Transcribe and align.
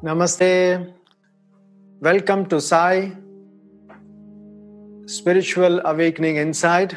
Namaste. 0.00 0.94
Welcome 2.00 2.48
to 2.48 2.58
Sai 2.58 3.18
Spiritual 5.06 5.82
Awakening 5.84 6.36
Inside. 6.36 6.96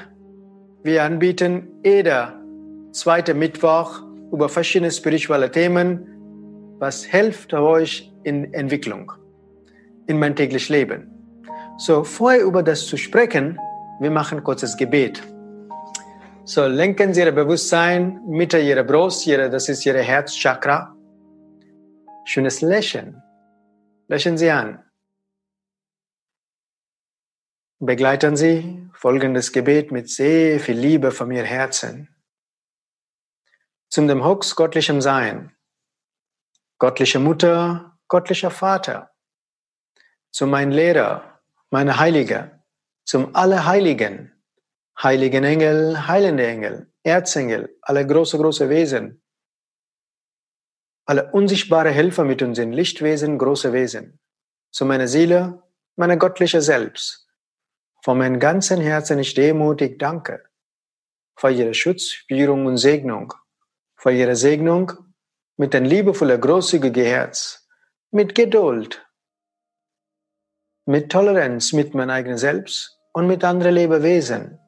Wir 0.83 1.03
anbieten 1.03 1.67
jeder 1.83 2.41
zweite 2.93 3.33
Mittwoch 3.33 4.03
über 4.31 4.47
verschiedene 4.47 4.91
spirituelle 4.91 5.51
Themen, 5.51 6.07
was 6.79 7.03
hilft 7.03 7.53
euch 7.53 8.09
in 8.23 8.53
Entwicklung, 8.53 9.11
in 10.07 10.17
mein 10.17 10.33
tägliches 10.33 10.69
Leben. 10.69 11.20
So, 11.77 12.03
vorher 12.03 12.43
über 12.43 12.63
das 12.63 12.85
zu 12.85 12.97
sprechen, 12.97 13.59
wir 13.99 14.11
machen 14.11 14.43
kurzes 14.43 14.77
Gebet. 14.77 15.21
So, 16.43 16.65
lenken 16.65 17.13
Sie 17.13 17.21
Ihr 17.21 17.31
Bewusstsein 17.31 18.21
Mitte 18.27 18.59
Ihrer 18.59 18.83
Brust, 18.83 19.27
ihre, 19.27 19.49
das 19.49 19.69
ist 19.69 19.85
Ihre 19.85 20.01
Herzchakra. 20.01 20.95
Schönes 22.25 22.61
Lächeln. 22.61 23.21
Lächeln 24.07 24.37
Sie 24.37 24.49
an. 24.49 24.83
Begleiten 27.79 28.35
Sie 28.35 28.89
folgendes 28.93 29.51
Gebet 29.51 29.91
mit 29.91 30.09
sehr 30.09 30.59
viel 30.59 30.77
Liebe 30.77 31.11
von 31.11 31.31
Ihr 31.31 31.45
Herzen. 31.45 32.09
Zum 33.89 34.07
dem 34.07 34.23
Hux 34.23 34.55
göttlichem 34.55 35.01
Sein. 35.01 35.55
Göttliche 36.79 37.19
Mutter, 37.19 37.97
göttlicher 38.07 38.51
Vater. 38.51 39.11
Zu 40.31 40.47
mein 40.47 40.71
Lehrer, 40.71 41.30
meine 41.71 41.97
Heilige. 41.97 42.59
Zum 43.05 43.33
Allerheiligen. 43.35 44.31
Heiligen 45.01 45.43
Engel, 45.43 46.07
heilende 46.07 46.45
Engel, 46.45 46.93
Erzengel, 47.01 47.75
alle 47.81 48.05
große, 48.05 48.37
große 48.37 48.69
Wesen, 48.69 49.23
alle 51.05 51.31
unsichtbare 51.31 51.89
Helfer 51.89 52.23
mit 52.23 52.43
uns 52.43 52.57
sind, 52.57 52.73
Lichtwesen, 52.73 53.39
große 53.39 53.73
Wesen. 53.73 54.19
Zu 54.69 54.85
meiner 54.85 55.07
Seele, 55.07 55.63
meine 55.95 56.17
göttliche 56.17 56.61
Selbst. 56.61 57.27
Von 58.03 58.19
meinem 58.19 58.39
ganzen 58.39 58.79
Herzen 58.79 59.17
ich 59.17 59.33
demutig 59.33 59.97
danke. 59.97 60.43
Für 61.35 61.49
ihre 61.49 61.73
Schutz, 61.73 62.11
Führung 62.27 62.67
und 62.67 62.77
Segnung. 62.77 63.33
Für 63.95 64.11
ihre 64.11 64.35
Segnung 64.35 64.91
mit 65.57 65.73
ein 65.73 65.85
liebevoller, 65.85 66.37
großzügiger 66.37 67.03
Herz. 67.03 67.67
Mit 68.11 68.35
Geduld. 68.35 69.03
Mit 70.91 71.09
Toleranz 71.09 71.71
mit 71.71 71.95
meinem 71.95 72.09
eigenen 72.09 72.37
Selbst 72.37 72.99
und 73.13 73.25
mit 73.25 73.45
anderen 73.45 73.75
Lebewesen. 73.75 74.59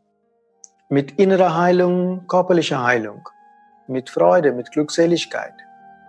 Mit 0.87 1.19
innerer 1.19 1.57
Heilung, 1.57 2.27
körperlicher 2.29 2.81
Heilung. 2.81 3.27
Mit 3.87 4.09
Freude, 4.09 4.53
mit 4.53 4.71
Glückseligkeit 4.71 5.53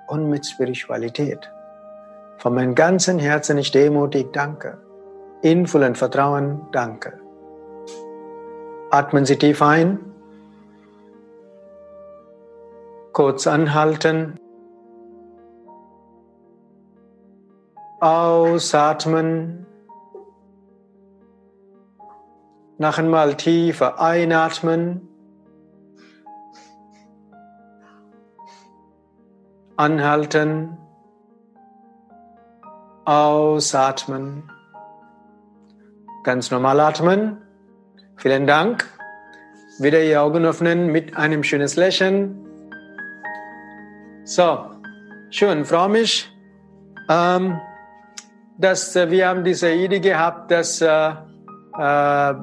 und 0.06 0.30
mit 0.30 0.46
Spiritualität. 0.46 1.50
Von 2.38 2.54
meinem 2.54 2.76
ganzen 2.76 3.18
Herzen 3.18 3.58
ich 3.58 3.72
demutig 3.72 4.32
danke. 4.32 4.78
In 5.42 5.66
vollem 5.66 5.96
Vertrauen 5.96 6.60
danke. 6.70 7.18
Atmen 8.92 9.24
Sie 9.24 9.34
tief 9.34 9.62
ein. 9.62 9.98
Kurz 13.12 13.48
anhalten. 13.48 14.38
Ausatmen. 17.98 19.66
Noch 22.78 22.98
einmal 22.98 23.36
tiefer 23.36 24.00
einatmen. 24.00 25.08
Anhalten. 29.76 30.76
Ausatmen. 33.04 34.50
Ganz 36.24 36.50
normal 36.50 36.80
atmen. 36.80 37.38
Vielen 38.16 38.46
Dank. 38.46 38.88
Wieder 39.78 40.00
die 40.00 40.16
Augen 40.16 40.44
öffnen 40.44 40.86
mit 40.86 41.16
einem 41.16 41.42
schönen 41.42 41.68
Lächeln. 41.68 42.44
So, 44.24 44.70
schön, 45.30 45.64
freue 45.64 45.90
mich, 45.90 46.32
ähm, 47.10 47.60
dass 48.56 48.96
äh, 48.96 49.10
wir 49.10 49.28
haben 49.28 49.44
diese 49.44 49.70
Idee 49.70 50.00
gehabt, 50.00 50.50
dass 50.50 50.80
äh, 50.80 51.10
äh, 51.78 52.34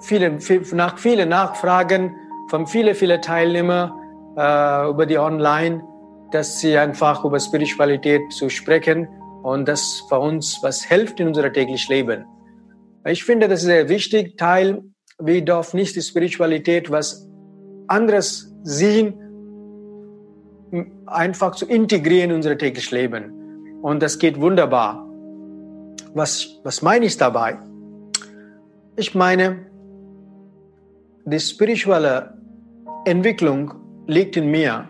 viele, 0.00 0.40
viel, 0.40 0.62
nach 0.72 0.98
vielen 0.98 1.28
Nachfragen 1.28 2.14
von 2.48 2.66
vielen, 2.66 2.94
vielen 2.94 3.20
Teilnehmern 3.20 3.92
äh, 4.36 4.88
über 4.88 5.06
die 5.06 5.18
Online, 5.18 5.82
dass 6.30 6.60
sie 6.60 6.76
einfach 6.76 7.24
über 7.24 7.40
Spiritualität 7.40 8.32
zu 8.32 8.48
sprechen 8.48 9.08
und 9.42 9.66
das 9.68 10.02
für 10.08 10.18
uns 10.18 10.58
was 10.62 10.84
hilft 10.84 11.20
in 11.20 11.28
unserem 11.28 11.52
täglichen 11.52 11.94
Leben. 11.94 12.24
Ich 13.04 13.24
finde, 13.24 13.48
das 13.48 13.60
ist 13.60 13.66
sehr 13.66 13.88
wichtig, 13.88 14.36
Teil, 14.36 14.82
wir 15.18 15.44
dürfen 15.44 15.76
nicht 15.76 15.96
die 15.96 16.02
Spiritualität 16.02 16.90
was 16.90 17.28
anderes 17.86 18.52
sehen, 18.64 19.14
einfach 21.06 21.54
zu 21.54 21.66
integrieren 21.66 22.30
in 22.30 22.36
unser 22.36 22.58
tägliches 22.58 22.90
Leben. 22.90 23.78
Und 23.82 24.02
das 24.02 24.18
geht 24.18 24.40
wunderbar. 24.40 25.06
Was, 26.14 26.60
was 26.64 26.82
meine 26.82 27.06
ich 27.06 27.16
dabei? 27.16 27.58
Ich 28.96 29.14
meine, 29.14 29.66
die 31.26 31.40
spirituelle 31.40 32.34
Entwicklung 33.04 33.74
liegt 34.06 34.36
in 34.36 34.48
mir. 34.48 34.88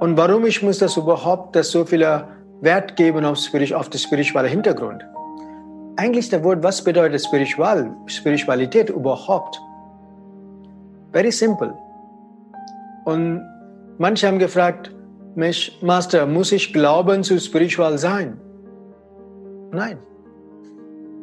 Und 0.00 0.16
warum 0.16 0.46
ich 0.46 0.62
muss 0.62 0.78
das 0.78 0.96
überhaupt 0.96 1.54
das 1.54 1.70
so 1.70 1.84
viel 1.84 2.06
Wert 2.62 2.96
geben 2.96 3.24
auf, 3.26 3.38
auf 3.74 3.90
den 3.90 3.98
spirituellen 3.98 4.50
Hintergrund? 4.50 5.04
Eigentlich 5.96 6.30
der 6.30 6.42
Wort, 6.42 6.62
was 6.62 6.82
bedeutet 6.82 7.22
spiritual, 7.22 7.94
Spiritualität 8.06 8.88
überhaupt? 8.88 9.60
Very 11.12 11.30
simple. 11.30 11.74
Und 13.04 13.42
manche 13.98 14.26
haben 14.26 14.38
gefragt 14.38 14.90
mich, 15.34 15.78
Master, 15.82 16.26
muss 16.26 16.50
ich 16.50 16.72
glauben 16.72 17.22
zu 17.22 17.38
spiritual 17.38 17.98
sein? 17.98 18.40
Nein. 19.70 19.98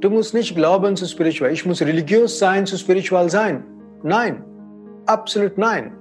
Du 0.01 0.09
musst 0.09 0.33
nicht 0.33 0.55
glauben 0.55 0.95
zu 0.95 1.05
spiritual. 1.07 1.51
Ich 1.51 1.65
muss 1.65 1.81
religiös 1.81 2.39
sein 2.39 2.65
zu 2.65 2.77
spiritual 2.77 3.29
sein. 3.29 3.63
Nein. 4.03 4.43
Absolut 5.05 5.57
nein. 5.57 5.93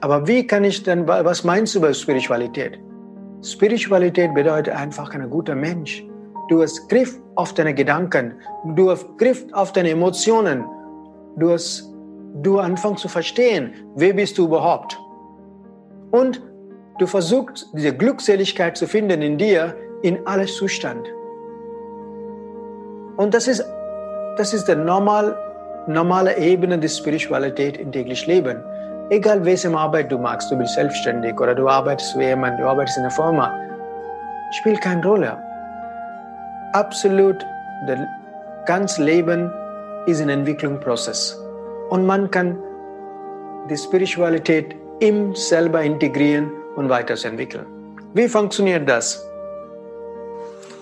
Aber 0.00 0.26
wie 0.26 0.46
kann 0.46 0.64
ich 0.64 0.82
denn, 0.82 1.06
was 1.08 1.44
meinst 1.44 1.74
du 1.74 1.78
über 1.78 1.92
Spiritualität? 1.92 2.78
Spiritualität 3.42 4.34
bedeutet 4.34 4.74
einfach 4.74 5.14
ein 5.14 5.28
guter 5.28 5.54
Mensch. 5.54 6.04
Du 6.48 6.62
hast 6.62 6.88
Griff 6.88 7.18
auf 7.36 7.54
deine 7.54 7.74
Gedanken, 7.74 8.34
du 8.74 8.90
hast 8.90 9.06
Griff 9.18 9.46
auf 9.52 9.72
deine 9.72 9.90
Emotionen, 9.90 10.64
du 11.36 11.52
hast, 11.52 11.90
du 12.42 12.58
anfängst 12.58 13.02
zu 13.02 13.08
verstehen, 13.08 13.72
wer 13.96 14.12
bist 14.12 14.36
du 14.38 14.44
überhaupt? 14.44 14.98
Und 16.10 16.42
du 16.98 17.06
versuchst, 17.06 17.68
diese 17.72 17.94
Glückseligkeit 17.94 18.76
zu 18.76 18.86
finden 18.86 19.22
in 19.22 19.38
dir, 19.38 19.74
in 20.02 20.26
alles 20.26 20.54
Zustand. 20.56 21.06
Und 23.16 23.32
das 23.32 23.48
ist, 23.48 23.64
das 24.36 24.52
ist 24.52 24.66
die 24.66 24.74
normal, 24.74 25.36
normale 25.86 26.36
Ebene 26.38 26.78
der 26.78 26.88
Spiritualität 26.88 27.76
im 27.76 27.92
täglichen 27.92 28.32
Leben. 28.32 28.62
Egal 29.10 29.44
welche 29.44 29.70
Arbeit 29.76 30.10
du 30.10 30.18
machst, 30.18 30.50
du 30.50 30.56
bist 30.56 30.74
selbstständig 30.74 31.38
oder 31.38 31.54
du 31.54 31.68
arbeitest 31.68 32.12
für 32.12 32.22
jemanden, 32.22 32.62
du 32.62 32.66
arbeitest 32.66 32.96
in 32.96 33.02
einer 33.02 33.10
Firma, 33.10 33.54
spielt 34.52 34.80
keine 34.80 35.04
Rolle. 35.06 35.36
Absolut, 36.72 37.36
das 37.86 37.98
ganze 38.66 39.04
Leben 39.04 39.50
ist 40.06 40.20
ein 40.20 40.28
Entwicklungsprozess. 40.28 41.38
Und 41.90 42.06
man 42.06 42.30
kann 42.30 42.58
die 43.68 43.76
Spiritualität 43.76 44.74
im 45.00 45.34
selber 45.34 45.82
integrieren 45.82 46.50
und 46.76 46.88
weiterentwickeln. 46.88 47.66
Wie 48.14 48.28
funktioniert 48.28 48.88
das? 48.88 49.24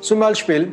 Zum 0.01 0.21
Beispiel, 0.21 0.73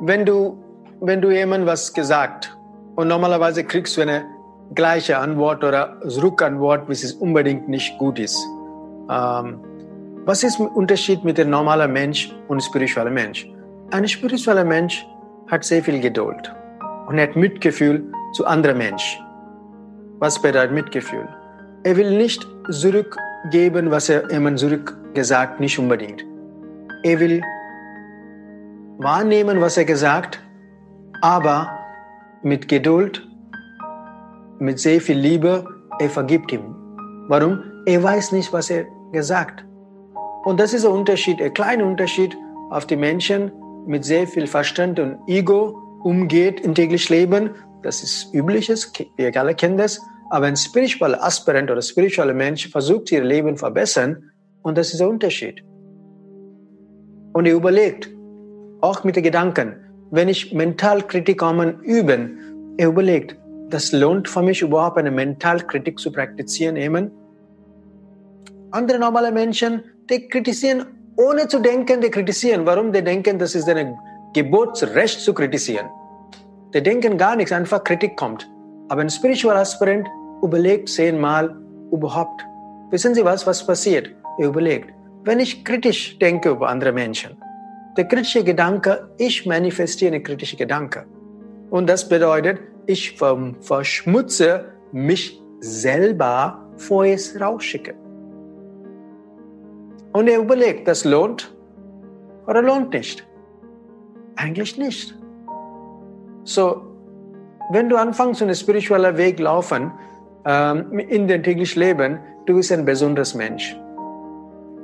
wenn 0.00 0.24
du, 0.24 0.56
wenn 1.00 1.20
du 1.20 1.30
jemandem 1.30 1.66
was 1.66 1.92
gesagt 1.92 2.56
und 2.96 3.08
normalerweise 3.08 3.64
kriegst 3.64 3.96
du 3.96 4.02
eine 4.02 4.24
gleiche 4.74 5.18
Antwort 5.18 5.64
oder 5.64 6.00
Rückantwort, 6.02 6.88
was 6.88 7.02
es 7.02 7.12
unbedingt 7.12 7.68
nicht 7.68 7.96
gut 7.98 8.18
ist. 8.18 8.38
Ähm, 9.10 9.60
was 10.24 10.42
ist 10.42 10.58
der 10.58 10.74
Unterschied 10.76 11.24
mit 11.24 11.38
dem 11.38 11.50
normalen 11.50 11.92
Mensch 11.92 12.34
und 12.48 12.62
spirituellen 12.62 13.14
Mensch? 13.14 13.48
Ein 13.90 14.06
spiritueller 14.06 14.64
Mensch 14.64 15.06
hat 15.50 15.64
sehr 15.64 15.82
viel 15.82 16.00
Geduld 16.00 16.54
und 17.06 17.18
hat 17.18 17.36
Mitgefühl 17.36 18.12
zu 18.34 18.46
anderen 18.46 18.76
Menschen. 18.76 19.24
Was 20.18 20.42
bedeutet 20.42 20.72
Mitgefühl? 20.72 21.28
Er 21.84 21.96
will 21.96 22.18
nicht 22.18 22.46
zurückgeben, 22.68 23.90
was 23.90 24.08
er 24.08 24.30
jemand 24.30 24.58
zurückgesagt, 24.58 25.60
nicht 25.60 25.78
unbedingt. 25.78 26.24
Er 27.04 27.20
will 27.20 27.40
wahrnehmen, 28.98 29.60
was 29.60 29.78
er 29.78 29.84
gesagt, 29.84 30.42
aber 31.20 31.68
mit 32.42 32.68
Geduld, 32.68 33.26
mit 34.58 34.78
sehr 34.78 35.00
viel 35.00 35.18
Liebe, 35.18 35.64
er 35.98 36.10
vergibt 36.10 36.52
ihm. 36.52 36.74
Warum? 37.28 37.62
Er 37.86 38.02
weiß 38.02 38.32
nicht, 38.32 38.52
was 38.52 38.70
er 38.70 38.86
gesagt. 39.12 39.64
Und 40.44 40.60
das 40.60 40.72
ist 40.72 40.84
ein 40.84 40.92
Unterschied, 40.92 41.42
ein 41.42 41.52
kleiner 41.52 41.84
Unterschied 41.84 42.36
auf 42.70 42.86
die 42.86 42.96
Menschen 42.96 43.52
mit 43.86 44.04
sehr 44.04 44.26
viel 44.26 44.46
Verstand 44.46 45.00
und 45.00 45.18
Ego 45.26 45.76
umgeht 46.04 46.60
im 46.60 46.74
täglichen 46.74 47.16
Leben. 47.16 47.50
Das 47.82 48.02
ist 48.02 48.32
übliches, 48.34 48.92
wir 49.16 49.36
alle 49.40 49.54
kennen 49.54 49.78
das. 49.78 50.00
Aber 50.30 50.46
ein 50.46 50.56
spiritueller 50.56 51.22
Aspirant 51.22 51.70
oder 51.70 51.80
spiritueller 51.80 52.34
Mensch 52.34 52.68
versucht 52.68 53.10
ihr 53.12 53.24
Leben 53.24 53.56
zu 53.56 53.60
verbessern 53.60 54.30
und 54.62 54.76
das 54.76 54.92
ist 54.92 55.00
ein 55.00 55.08
Unterschied. 55.08 55.64
Und 57.32 57.46
er 57.46 57.54
überlegt, 57.54 58.10
auch 58.80 59.04
mit 59.04 59.16
den 59.16 59.22
Gedanken, 59.22 59.87
wenn 60.10 60.28
ich 60.28 60.52
Mentalkritik 60.52 61.38
kommen 61.38 61.80
üben, 61.80 62.74
er 62.76 62.88
überlegt, 62.88 63.36
das 63.70 63.92
lohnt 63.92 64.28
für 64.28 64.42
mich 64.42 64.62
überhaupt 64.62 64.98
eine 64.98 65.10
Mentalkritik 65.10 65.98
zu 65.98 66.10
praktizieren 66.10 66.76
eben. 66.76 67.10
Andere 68.70 68.98
normale 68.98 69.32
Menschen, 69.32 69.82
die 70.08 70.28
kritisieren 70.28 70.86
ohne 71.16 71.48
zu 71.48 71.58
denken, 71.58 72.00
die 72.00 72.10
kritisieren. 72.10 72.64
Warum? 72.64 72.92
Die 72.92 73.02
denken, 73.02 73.38
das 73.38 73.54
ist 73.54 73.68
ein 73.68 73.98
Geburtsrecht 74.34 75.20
zu 75.20 75.34
kritisieren. 75.34 75.88
Die 76.72 76.82
denken 76.82 77.18
gar 77.18 77.34
nichts, 77.34 77.50
einfach 77.50 77.82
Kritik 77.82 78.16
kommt. 78.16 78.48
Aber 78.88 79.00
ein 79.00 79.10
Spiritual 79.10 79.56
Aspirant 79.56 80.06
überlegt 80.42 80.88
zehnmal 80.88 81.56
überhaupt. 81.90 82.44
Wissen 82.90 83.14
Sie 83.14 83.24
was, 83.24 83.46
was 83.46 83.66
passiert? 83.66 84.10
Er 84.38 84.46
überlegt, 84.46 84.90
wenn 85.24 85.40
ich 85.40 85.64
kritisch 85.64 86.18
denke 86.18 86.50
über 86.50 86.68
andere 86.68 86.92
Menschen, 86.92 87.36
der 87.98 88.06
kritische 88.06 88.44
Gedanke, 88.44 89.10
ich 89.18 89.44
manifestiere 89.44 90.14
einen 90.14 90.22
kritischen 90.22 90.56
Gedanke. 90.56 91.04
Und 91.68 91.88
das 91.88 92.08
bedeutet, 92.08 92.60
ich 92.86 93.18
verschmutze 93.18 94.66
mich 94.92 95.42
selber, 95.58 96.64
bevor 96.74 97.04
ich 97.04 97.14
es 97.14 97.40
rausschicke. 97.40 97.94
Und 100.12 100.28
er 100.28 100.38
überlegt, 100.38 100.86
das 100.86 101.04
lohnt 101.04 101.52
oder 102.46 102.62
lohnt 102.62 102.92
nicht? 102.92 103.26
Eigentlich 104.36 104.78
nicht. 104.78 105.18
So, 106.44 106.82
wenn 107.72 107.88
du 107.88 107.96
anfängst, 107.96 108.40
einen 108.42 108.54
spirituellen 108.54 109.16
Weg 109.16 109.40
laufen, 109.40 109.90
ähm, 110.46 110.98
in 111.00 111.26
dein 111.26 111.42
täglichen 111.42 111.82
Leben, 111.82 112.20
du 112.46 112.54
bist 112.54 112.70
ein 112.70 112.84
besonderes 112.84 113.34
Mensch. 113.34 113.76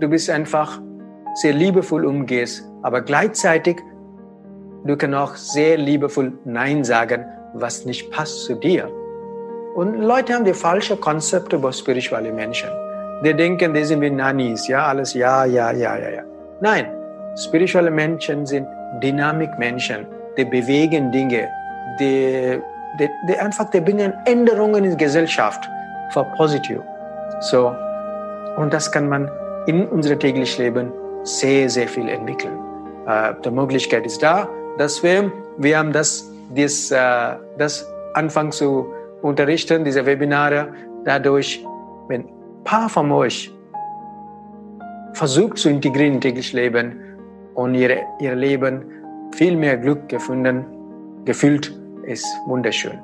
Du 0.01 0.09
bist 0.09 0.29
einfach 0.29 0.83
sehr 1.35 1.53
liebevoll 1.53 2.05
umgehst, 2.05 2.69
aber 2.85 3.01
gleichzeitig 3.01 3.79
du 4.85 4.97
kannst 4.97 5.17
auch 5.17 5.35
sehr 5.37 5.79
liebevoll 5.79 6.33
Nein 6.45 6.85
sagen, 6.85 7.25
was 7.55 7.87
nicht 7.87 8.11
passt 8.11 8.45
zu 8.45 8.55
dir. 8.57 8.91
Und 9.75 10.03
Leute 10.03 10.35
haben 10.35 10.45
die 10.45 10.53
falsche 10.53 10.97
Konzepte 10.97 11.57
über 11.57 11.73
spirituelle 11.73 12.31
Menschen. 12.31 12.69
Die 13.25 13.33
denken, 13.33 13.73
die 13.73 13.85
sind 13.85 14.03
wie 14.03 14.11
Nannies, 14.11 14.69
ja, 14.69 14.87
alles 14.87 15.15
ja, 15.15 15.47
ja, 15.47 15.73
ja, 15.73 15.97
ja, 15.97 16.11
ja. 16.11 16.23
Nein, 16.61 16.87
spirituelle 17.37 17.91
Menschen 17.91 18.45
sind 18.45 18.67
Dynamikmenschen, 19.03 20.07
die 20.37 20.45
bewegen 20.45 21.11
Dinge, 21.11 21.49
die, 21.99 22.61
die, 23.01 23.09
die 23.29 23.39
einfach, 23.39 23.71
die 23.71 23.81
bringen 23.81 24.13
Änderungen 24.27 24.85
in 24.85 24.91
die 24.91 24.97
Gesellschaft 24.97 25.67
für 26.11 26.25
positiv. 26.37 26.81
So, 27.41 27.75
und 28.59 28.75
das 28.75 28.93
kann 28.93 29.09
man 29.09 29.31
in 29.67 29.89
unserem 29.89 30.21
täglichen 30.21 30.65
Leben 30.65 30.93
sehr, 31.23 31.71
sehr 31.71 31.89
viel 31.89 32.11
entwickeln. 32.11 32.74
Äh, 33.07 33.35
die 33.45 33.51
Möglichkeit 33.51 34.07
ist 34.07 34.23
da, 34.23 34.49
dass 34.79 35.03
wir, 35.03 35.31
haben 35.77 35.93
das, 35.93 36.31
das, 36.55 36.91
äh, 36.91 37.37
das 37.59 37.87
anfangen 38.15 38.53
zu 38.53 38.87
unterrichten, 39.23 39.85
diese 39.85 40.05
Webinare, 40.07 40.69
dadurch, 41.05 41.65
wenn 42.09 42.23
ein 42.23 42.65
paar 42.65 42.89
von 42.89 43.11
euch 43.13 43.53
versucht 45.13 45.59
zu 45.59 45.69
integrieren 45.69 46.15
in 46.15 46.21
täglich 46.21 46.53
Leben 46.53 47.01
und 47.55 47.75
ihr, 47.75 48.03
ihr 48.21 48.35
Leben 48.35 48.85
viel 49.35 49.57
mehr 49.57 49.77
Glück 49.77 50.09
gefunden, 50.09 50.65
gefühlt, 51.25 51.73
ist 52.05 52.27
wunderschön. 52.47 52.99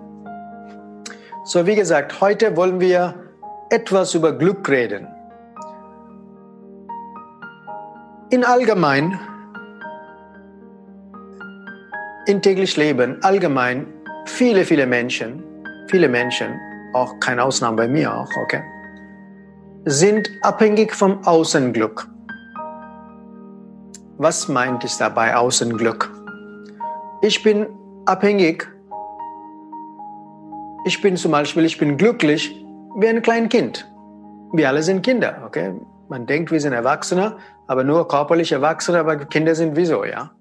So, 1.45 1.67
wie 1.67 1.75
gesagt, 1.75 2.21
heute 2.21 2.57
wollen 2.57 2.81
wir 2.81 3.15
etwas 3.71 4.15
über 4.15 4.33
Glück 4.33 4.69
reden. 4.69 5.07
In 8.31 8.45
allgemein, 8.45 9.19
in 12.27 12.43
täglich 12.43 12.77
Leben, 12.77 13.23
allgemein, 13.23 13.87
viele, 14.27 14.65
viele 14.65 14.87
Menschen, 14.87 15.43
viele 15.89 16.09
Menschen, 16.09 16.59
auch 16.93 17.19
keine 17.21 17.45
Ausnahme 17.45 17.77
bei 17.77 17.89
mir 17.89 18.15
auch, 18.15 18.31
okay, 18.43 18.63
sind 19.85 20.31
abhängig 20.43 20.95
vom 20.95 21.25
Außenglück. 21.25 22.07
Was 24.19 24.49
meint 24.49 24.85
es 24.85 24.99
dabei 24.99 25.35
Außenglück? 25.35 26.11
Ich 27.23 27.43
bin 27.43 27.67
abhängig. 28.05 28.69
Ich 30.85 31.01
bin 31.01 31.17
zum 31.17 31.33
Beispiel, 31.33 31.65
ich 31.65 31.79
bin 31.79 31.97
glücklich 31.97 32.55
wie 32.97 33.09
ein 33.09 33.23
kleines 33.23 33.51
Kind. 33.51 33.91
Wir 34.53 34.69
alle 34.69 34.83
sind 34.83 35.03
Kinder, 35.03 35.43
okay? 35.47 35.75
Man 36.09 36.27
denkt, 36.27 36.51
wir 36.51 36.61
sind 36.61 36.73
Erwachsene, 36.73 37.37
aber 37.67 37.85
nur 37.85 38.09
körperlich 38.09 38.53
Erwachsene, 38.53 38.99
aber 38.99 39.17
Kinder 39.17 39.55
sind 39.55 39.77
wieso, 39.77 40.05
ja? 40.05 40.33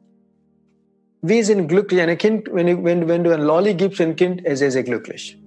Wir 1.22 1.44
sind 1.44 1.68
glücklich. 1.68 2.02
Ein 2.02 2.18
Kind, 2.18 2.50
wenn 2.54 2.68
du, 2.68 2.84
wenn, 2.84 3.08
wenn 3.08 3.24
du 3.24 3.34
ein 3.34 3.42
Lolli 3.42 3.74
gibst, 3.74 4.00
ein 4.00 4.16
Kind, 4.16 4.42
ist 4.46 4.60
sehr, 4.60 4.72
sehr 4.72 4.84
glücklich. 4.84 5.42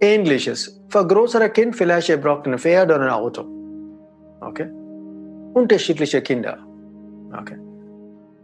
Ähnliches. 0.00 0.80
Für 0.88 1.00
ein 1.00 1.08
größeres 1.08 1.52
Kind 1.52 1.76
vielleicht, 1.76 2.08
er 2.08 2.16
braucht 2.16 2.46
ein 2.46 2.58
Pferd 2.58 2.90
oder 2.90 3.00
ein 3.00 3.10
Auto. 3.10 3.44
Okay? 4.40 4.68
Unterschiedliche 5.54 6.22
Kinder. 6.22 6.58
Okay? 7.38 7.58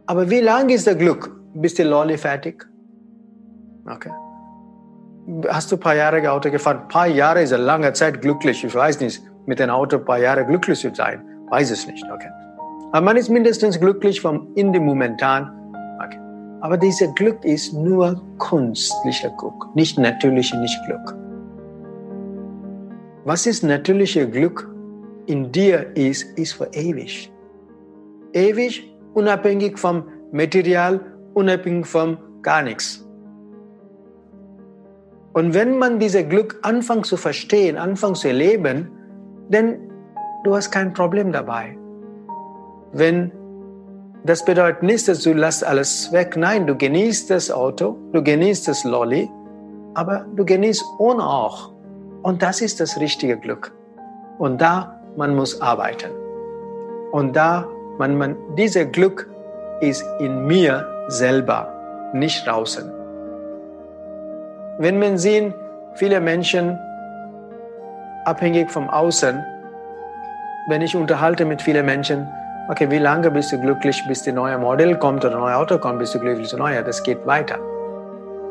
Aber 0.07 0.29
wie 0.29 0.41
lange 0.41 0.75
ist 0.75 0.87
der 0.87 0.95
Glück? 0.95 1.31
Bis 1.55 1.75
die 1.75 1.83
Lolli 1.83 2.19
fertig? 2.19 2.67
Okay? 3.87 4.11
Hast 5.49 5.71
du 5.71 5.77
ein 5.77 5.81
paar 5.81 5.95
Jahre 5.95 6.31
Auto 6.31 6.51
gefahren? 6.51 6.83
Ein 6.83 6.89
paar 6.89 7.07
Jahre 7.07 7.43
ist 7.43 7.53
eine 7.53 7.63
lange 7.63 7.93
Zeit 7.93 8.21
glücklich. 8.21 8.65
Ich 8.65 8.75
weiß 8.75 9.01
nicht, 9.01 9.23
mit 9.47 9.61
einem 9.61 9.73
Auto 9.73 9.97
ein 9.97 10.05
paar 10.05 10.19
Jahre 10.19 10.45
glücklich 10.45 10.79
zu 10.81 10.95
sein. 10.95 11.23
Weiß 11.49 11.71
es 11.71 11.87
nicht, 11.87 12.05
okay. 12.13 12.31
Aber 12.93 13.05
man 13.05 13.17
ist 13.17 13.29
mindestens 13.29 13.79
glücklich 13.79 14.21
vom 14.21 14.49
in 14.57 14.73
dem 14.73 14.85
Momentan. 14.85 15.51
Okay. 16.05 16.19
Aber 16.61 16.77
dieser 16.77 17.07
Glück 17.15 17.45
ist 17.45 17.73
nur 17.73 18.21
künstlicher 18.39 19.31
Glück, 19.39 19.75
nicht 19.75 19.99
natürlicher 19.99 20.59
nicht 20.61 20.79
Glück. 20.87 21.17
Was 23.25 23.47
ist 23.47 23.63
natürlicher 23.63 24.27
Glück 24.27 24.69
in 25.27 25.53
dir 25.53 25.95
ist, 25.97 26.37
ist 26.37 26.55
für 26.55 26.69
ewig. 26.73 27.33
Ewig, 28.33 28.97
unabhängig 29.15 29.79
vom 29.79 30.05
Material, 30.33 31.01
unabhängig 31.35 31.87
vom 31.87 32.19
gar 32.43 32.63
nichts. 32.63 33.07
Und 35.33 35.55
wenn 35.55 35.79
man 35.79 36.01
dieses 36.01 36.29
Glück 36.29 36.59
anfängt 36.63 37.07
zu 37.07 37.17
verstehen, 37.17 37.77
anfängt 37.77 38.17
zu 38.17 38.29
erleben, 38.29 38.91
dann 39.49 39.79
du 40.43 40.57
hast 40.57 40.73
kein 40.73 40.93
Problem 40.93 41.31
dabei. 41.31 41.80
Wenn 42.93 43.33
das 44.25 44.45
bedeutet 44.45 44.83
nicht, 44.83 45.09
dass 45.09 45.23
du 45.23 45.33
lässt 45.33 45.65
alles 45.65 46.13
weg. 46.13 46.37
Nein, 46.37 46.67
du 46.67 46.77
genießt 46.77 47.31
das 47.31 47.51
Auto, 47.51 47.97
du 48.13 48.23
genießt 48.23 48.69
das 48.69 48.85
Lolly, 48.85 49.31
aber 49.95 50.27
du 50.37 50.45
genießt 50.45 50.85
ohne 50.99 51.25
auch. 51.25 51.73
Und 52.23 52.43
das 52.43 52.61
ist 52.61 52.81
das 52.81 53.01
richtige 53.01 53.39
Glück. 53.39 53.73
Und 54.39 54.61
da 54.61 55.01
man 55.17 55.35
muss 55.35 55.61
arbeiten. 55.61 56.11
Und 57.13 57.35
da 57.35 57.67
man, 57.99 58.17
man 58.17 58.37
dieser 58.57 58.85
Glück 58.85 59.31
ist 59.81 60.05
in 60.19 60.47
mir 60.47 60.87
selber, 61.09 61.73
nicht 62.13 62.47
draußen. 62.47 62.91
Wenn 64.79 64.99
man 64.99 65.17
sieht, 65.17 65.55
viele 65.95 66.21
Menschen 66.21 66.79
abhängig 68.25 68.71
vom 68.71 68.89
Außen, 68.89 69.45
wenn 70.69 70.83
ich 70.83 70.95
unterhalte 70.95 71.45
mit 71.45 71.63
vielen 71.63 71.87
Menschen, 71.87 72.29
okay, 72.71 72.89
wie 72.89 72.99
lange 72.99 73.31
bist 73.33 73.51
du 73.51 73.61
glücklich, 73.61 74.01
bis 74.07 74.23
die 74.23 74.31
neue 74.31 74.57
Modell 74.57 74.97
kommt 74.97 75.25
oder 75.25 75.35
ein 75.35 75.41
neues 75.41 75.57
Auto 75.57 75.79
kommt, 75.79 75.99
bist 75.99 76.15
du 76.15 76.21
glücklich 76.21 76.49
zu 76.49 76.57
neuer, 76.57 76.83
das 76.83 77.03
geht 77.03 77.27
weiter. 77.27 77.59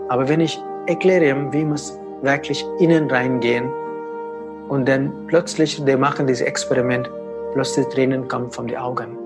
Aber 0.10 0.28
wenn 0.28 0.42
ich 0.42 0.62
erkläre, 0.88 1.54
wie 1.54 1.64
muss 1.64 1.98
wirklich 2.22 2.66
innen 2.80 3.10
reingehen 3.10 3.70
und 4.68 4.90
dann 4.90 5.14
plötzlich, 5.28 5.84
die 5.86 5.96
machen 5.96 6.28
dieses 6.28 6.46
Experiment, 6.46 7.10
plötzlich 7.54 7.88
Tränen 7.88 8.28
kommen 8.28 8.52
von 8.52 8.68
den 8.68 8.78
Augen. 8.78 9.18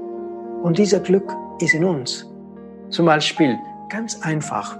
Und 0.61 0.77
dieser 0.77 0.99
Glück 0.99 1.29
ist 1.59 1.73
in 1.73 1.83
uns. 1.83 2.29
Zum 2.89 3.07
Beispiel, 3.07 3.57
ganz 3.89 4.21
einfach, 4.21 4.77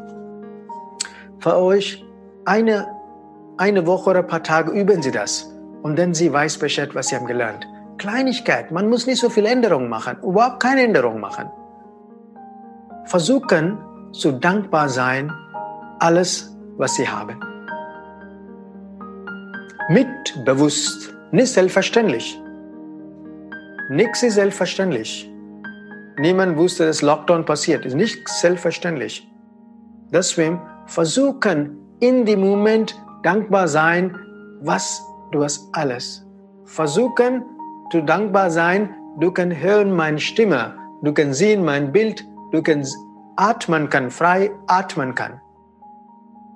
für 1.40 1.58
euch 1.58 2.06
eine, 2.46 2.88
eine 3.58 3.88
Woche 3.88 4.12
oder 4.12 4.20
ein 4.20 4.28
paar 4.28 4.44
Tage 4.44 4.72
üben 4.72 5.02
Sie 5.02 5.12
das 5.12 5.52
und 5.82 5.98
dann 5.98 6.14
Sie 6.14 6.32
weiß 6.32 6.60
Bescheid, 6.60 6.94
was 6.94 7.08
Sie 7.08 7.16
haben 7.16 7.26
gelernt. 7.26 7.68
Kleinigkeit. 7.98 8.72
Man 8.72 8.90
muss 8.90 9.08
nicht 9.08 9.20
so 9.20 9.30
viel 9.30 9.46
Änderungen 9.46 9.90
machen, 9.90 10.18
überhaupt 10.24 10.62
keine 10.62 10.84
Änderungen 10.84 11.20
machen. 11.22 11.50
versuchen 13.06 13.78
zu 14.12 14.32
dankbar 14.32 14.90
sein, 14.90 15.32
alles, 16.00 16.56
was 16.78 16.96
sie 16.96 17.08
haben. 17.08 17.40
Mit 19.90 20.08
bewusst, 20.46 21.14
nicht 21.32 21.52
selbstverständlich. 21.52 22.40
Nichts 23.90 24.24
ist 24.24 24.36
selbstverständlich. 24.36 25.30
Niemand 26.18 26.58
wusste, 26.58 26.86
dass 26.86 27.02
Lockdown 27.02 27.44
passiert. 27.46 27.86
Ist 27.86 27.96
nicht 27.96 28.28
selbstverständlich. 28.30 29.28
Deswegen 30.12 30.62
versuchen 30.86 31.78
in 32.00 32.26
dem 32.26 32.42
Moment 32.42 32.96
dankbar 33.24 33.68
sein, 33.68 34.18
was 34.62 35.02
du 35.32 35.44
hast 35.44 35.68
alles. 35.74 36.26
Versuchen 36.66 37.44
zu 37.92 38.02
dankbar 38.02 38.50
sein, 38.50 38.96
du 39.20 39.32
kannst 39.32 39.58
hören 39.58 39.92
meine 39.92 40.20
Stimme, 40.20 40.76
du 41.02 41.14
kannst 41.14 41.40
sehen 41.40 41.64
mein 41.64 41.92
Bild, 41.92 42.26
du 42.52 42.62
kannst 42.62 42.96
atmen 43.36 43.90
kann, 43.90 44.12
frei 44.12 44.52
atmen 44.68 45.16
kann. 45.16 45.40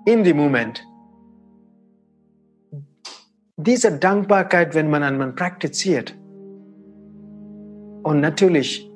In 0.06 0.24
dem 0.24 0.38
Moment. 0.38 0.86
Diese 3.58 3.92
Dankbarkeit, 3.92 4.76
wenn 4.76 4.90
man 4.90 5.04
an 5.04 5.18
man 5.18 5.36
praktiziert, 5.36 6.16
und 8.04 8.22
natürlich 8.22 8.90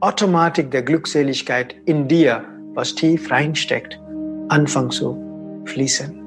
Automatik 0.00 0.70
der 0.70 0.82
Glückseligkeit 0.82 1.74
in 1.84 2.08
dir, 2.08 2.44
was 2.72 2.94
tief 2.94 3.30
reinsteckt, 3.30 4.00
anfangen 4.48 4.90
zu 4.90 5.18
fließen. 5.66 6.18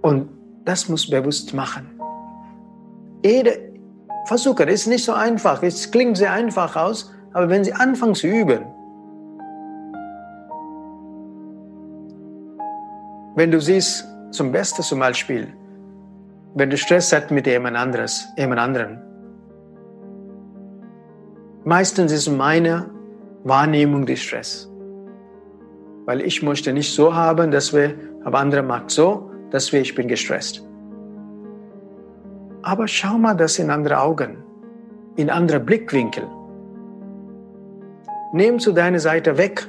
Und 0.00 0.30
das 0.68 0.88
muss 0.88 1.08
bewusst 1.08 1.54
machen. 1.54 1.98
Jede 3.24 3.72
Versuche, 4.26 4.66
das 4.66 4.74
ist 4.82 4.86
nicht 4.86 5.04
so 5.04 5.14
einfach. 5.14 5.62
Es 5.62 5.90
klingt 5.90 6.18
sehr 6.18 6.32
einfach 6.32 6.76
aus, 6.76 7.10
aber 7.32 7.48
wenn 7.48 7.64
Sie 7.64 7.72
anfangen 7.72 8.14
zu 8.14 8.26
üben, 8.26 8.66
wenn 13.34 13.50
du 13.50 13.60
siehst, 13.60 14.04
zum 14.30 14.52
Besten 14.52 14.82
zum 14.82 14.98
Beispiel, 14.98 15.48
wenn 16.54 16.68
du 16.68 16.76
Stress 16.76 17.14
hast 17.14 17.30
mit 17.30 17.46
jemand 17.46 17.76
anderes, 17.76 18.28
jemand 18.36 18.60
anderen, 18.60 19.00
meistens 21.64 22.12
ist 22.12 22.28
meine 22.28 22.90
Wahrnehmung 23.44 24.04
des 24.04 24.20
Stress. 24.20 24.70
Weil 26.04 26.20
ich 26.20 26.42
möchte 26.42 26.74
nicht 26.74 26.94
so 26.94 27.14
haben, 27.14 27.50
dass 27.50 27.72
wir, 27.72 27.94
aber 28.24 28.38
andere 28.40 28.62
macht 28.62 28.90
so, 28.90 29.27
dass 29.50 29.72
wir, 29.72 29.80
ich 29.80 29.94
bin 29.94 30.08
gestresst. 30.08 30.62
Aber 32.62 32.88
schau 32.88 33.18
mal 33.18 33.34
das 33.34 33.58
in 33.58 33.70
andere 33.70 34.00
Augen, 34.00 34.42
in 35.16 35.30
andere 35.30 35.60
Blickwinkel. 35.60 36.24
Nimm 38.32 38.58
zu 38.58 38.72
deiner 38.72 38.98
Seite 38.98 39.38
weg 39.38 39.66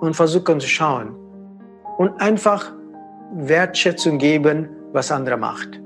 und 0.00 0.14
versuche 0.14 0.58
zu 0.58 0.68
schauen 0.68 1.16
und 1.98 2.20
einfach 2.20 2.72
Wertschätzung 3.34 4.18
geben, 4.18 4.68
was 4.92 5.10
andere 5.10 5.36
macht. 5.36 5.80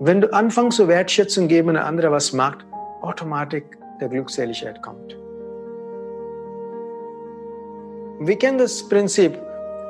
Wenn 0.00 0.20
du 0.20 0.32
anfängst, 0.32 0.78
so 0.78 0.88
Wertschätzung 0.88 1.46
geben, 1.46 1.70
und 1.70 1.76
andere 1.76 2.10
was 2.10 2.32
macht, 2.32 2.66
automatisch 3.02 3.64
der 4.00 4.08
Glückseligkeit 4.08 4.82
kommt. 4.82 5.16
Wir 8.18 8.38
kennen 8.38 8.58
das 8.58 8.86
Prinzip. 8.88 9.38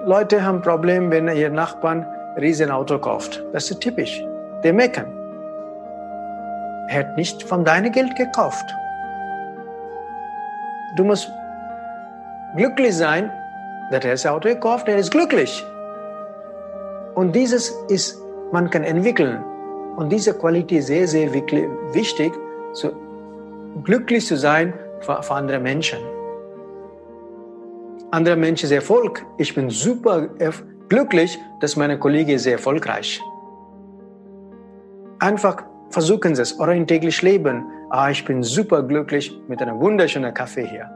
Leute 0.04 0.42
haben 0.42 0.62
Probleme, 0.62 1.10
wenn 1.10 1.28
ihr 1.28 1.50
Nachbarn 1.50 2.06
ein 2.06 2.40
riesen 2.40 2.70
Auto 2.70 2.98
kauft. 2.98 3.42
Das 3.52 3.70
ist 3.70 3.80
typisch. 3.80 4.24
Die 4.64 4.72
meckern. 4.72 5.06
Er 6.88 7.00
hat 7.00 7.16
nicht 7.18 7.42
von 7.42 7.64
deinem 7.64 7.92
Geld 7.92 8.16
gekauft. 8.16 8.64
Du 10.96 11.04
musst 11.04 11.30
glücklich 12.56 12.96
sein, 12.96 13.30
dass 13.90 14.04
er 14.04 14.12
das 14.12 14.26
Auto 14.26 14.48
gekauft, 14.48 14.88
er 14.88 14.96
ist 14.96 15.10
glücklich. 15.10 15.64
Und 17.14 17.36
dieses 17.36 17.70
ist, 17.88 18.18
man 18.52 18.70
kann 18.70 18.84
entwickeln. 18.84 19.44
Und 19.96 20.10
diese 20.10 20.32
Qualität 20.32 20.78
ist 20.78 20.86
sehr, 20.86 21.06
sehr 21.06 21.30
wichtig, 21.32 22.32
so 22.72 22.90
glücklich 23.84 24.26
zu 24.26 24.36
sein 24.36 24.72
für, 25.00 25.22
für 25.22 25.34
andere 25.34 25.58
Menschen. 25.58 25.98
Andere 28.12 28.34
Menschen 28.34 28.68
sind 28.68 28.76
Erfolg. 28.76 29.24
Ich 29.38 29.54
bin 29.54 29.70
super 29.70 30.28
glücklich, 30.88 31.38
dass 31.60 31.76
meine 31.76 31.96
Kollege 31.96 32.38
sehr 32.38 32.54
erfolgreich. 32.54 33.20
Einfach 35.20 35.62
versuchen 35.90 36.34
Sie 36.34 36.42
es, 36.42 36.58
euer 36.58 36.84
täglich 36.86 37.22
Leben. 37.22 37.64
Ah, 37.90 38.10
ich 38.10 38.24
bin 38.24 38.42
super 38.42 38.82
glücklich 38.82 39.32
mit 39.46 39.62
einem 39.62 39.78
wunderschönen 39.78 40.34
Kaffee 40.34 40.66
hier. 40.66 40.90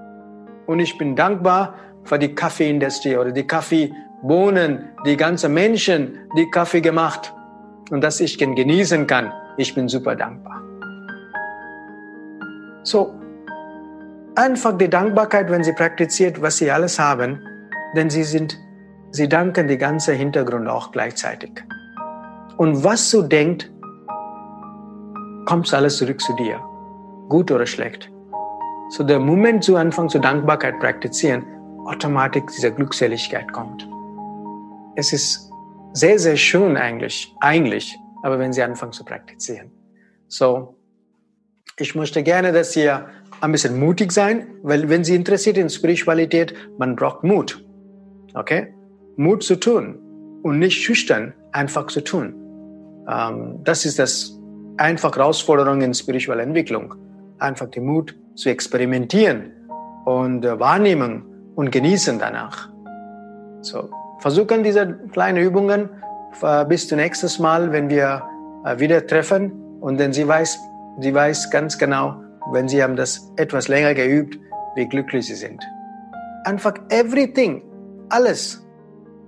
Und 0.66 0.80
ich 0.80 0.98
bin 0.98 1.14
dankbar 1.14 1.74
für 2.02 2.18
die 2.18 2.34
Kaffeeindustrie 2.34 3.16
oder 3.16 3.30
die 3.30 3.46
Kaffeebohnen, 3.46 4.88
die 5.06 5.16
ganzen 5.16 5.54
Menschen, 5.54 6.18
die 6.36 6.50
Kaffee 6.50 6.80
gemacht 6.80 7.32
und 7.90 8.02
dass 8.02 8.20
ich 8.20 8.40
ihn 8.40 8.56
genießen 8.56 9.06
kann. 9.06 9.32
Ich 9.56 9.72
bin 9.72 9.88
super 9.88 10.16
dankbar. 10.16 10.60
So, 12.82 13.14
einfach 14.36 14.76
die 14.76 14.88
Dankbarkeit, 14.88 15.50
wenn 15.50 15.64
Sie 15.64 15.72
praktiziert, 15.72 16.40
was 16.42 16.56
Sie 16.56 16.70
alles 16.70 16.98
haben, 16.98 17.40
denn 17.96 18.10
Sie 18.10 18.24
sind, 18.24 18.58
Sie 19.10 19.28
danken 19.28 19.68
die 19.68 19.78
ganze 19.78 20.12
Hintergrund 20.12 20.68
auch 20.68 20.92
gleichzeitig. 20.92 21.50
Und 22.56 22.84
was 22.84 23.10
du 23.10 23.22
denkst, 23.22 23.70
kommt 25.46 25.72
alles 25.72 25.98
zurück 25.98 26.20
zu 26.20 26.34
dir. 26.36 26.60
Gut 27.28 27.50
oder 27.50 27.66
schlecht. 27.66 28.10
So 28.90 29.04
der 29.04 29.18
Moment 29.18 29.64
zu 29.64 29.76
Anfang 29.76 30.08
zur 30.08 30.20
Dankbarkeit 30.20 30.78
praktizieren, 30.78 31.44
automatisch 31.86 32.44
diese 32.56 32.72
Glückseligkeit 32.72 33.52
kommt. 33.52 33.88
Es 34.96 35.12
ist 35.12 35.50
sehr, 35.92 36.18
sehr 36.18 36.36
schön 36.36 36.76
eigentlich, 36.76 37.34
eigentlich, 37.40 37.98
aber 38.22 38.38
wenn 38.38 38.52
Sie 38.52 38.62
anfangen 38.62 38.92
zu 38.92 39.04
praktizieren. 39.04 39.70
So, 40.28 40.76
ich 41.76 41.94
möchte 41.94 42.22
gerne, 42.22 42.52
dass 42.52 42.76
ihr 42.76 43.08
ein 43.40 43.52
bisschen 43.52 43.78
mutig 43.78 44.12
sein, 44.12 44.46
weil 44.62 44.88
wenn 44.88 45.04
Sie 45.04 45.14
interessiert 45.14 45.58
in 45.58 45.68
Spiritualität, 45.68 46.54
man 46.78 46.96
braucht 46.96 47.24
Mut. 47.24 47.64
Okay? 48.34 48.74
Mut 49.16 49.42
zu 49.42 49.56
tun 49.56 49.98
und 50.42 50.58
nicht 50.58 50.82
schüchtern, 50.82 51.34
einfach 51.52 51.86
zu 51.86 52.02
tun. 52.02 52.34
Ähm, 53.08 53.60
das 53.64 53.84
ist 53.84 53.98
das 53.98 54.38
einfach 54.76 55.16
Herausforderung 55.16 55.82
in 55.82 55.94
spiritueller 55.94 56.42
Entwicklung. 56.42 56.94
Einfach 57.38 57.68
den 57.68 57.84
Mut 57.84 58.14
zu 58.34 58.48
experimentieren 58.48 59.52
und 60.04 60.44
äh, 60.44 60.58
wahrnehmen 60.58 61.24
und 61.54 61.70
genießen 61.70 62.18
danach. 62.18 62.68
So, 63.60 63.90
versuchen 64.18 64.62
diese 64.62 64.94
kleinen 65.12 65.42
Übungen 65.42 65.88
äh, 66.42 66.64
bis 66.64 66.88
zum 66.88 66.98
nächsten 66.98 67.42
Mal, 67.42 67.72
wenn 67.72 67.88
wir 67.88 68.22
äh, 68.64 68.78
wieder 68.78 69.06
treffen. 69.06 69.52
Und 69.80 69.98
denn 69.98 70.12
sie 70.12 70.26
weiß, 70.26 70.58
sie 71.00 71.14
weiß 71.14 71.50
ganz 71.50 71.78
genau, 71.78 72.23
wenn 72.52 72.68
sie 72.68 72.82
haben 72.82 72.96
das 72.96 73.32
etwas 73.36 73.68
länger 73.68 73.94
geübt, 73.94 74.38
wie 74.76 74.86
glücklich 74.86 75.26
sie 75.26 75.34
sind. 75.34 75.62
Einfach 76.44 76.74
everything, 76.90 77.62
alles. 78.10 78.64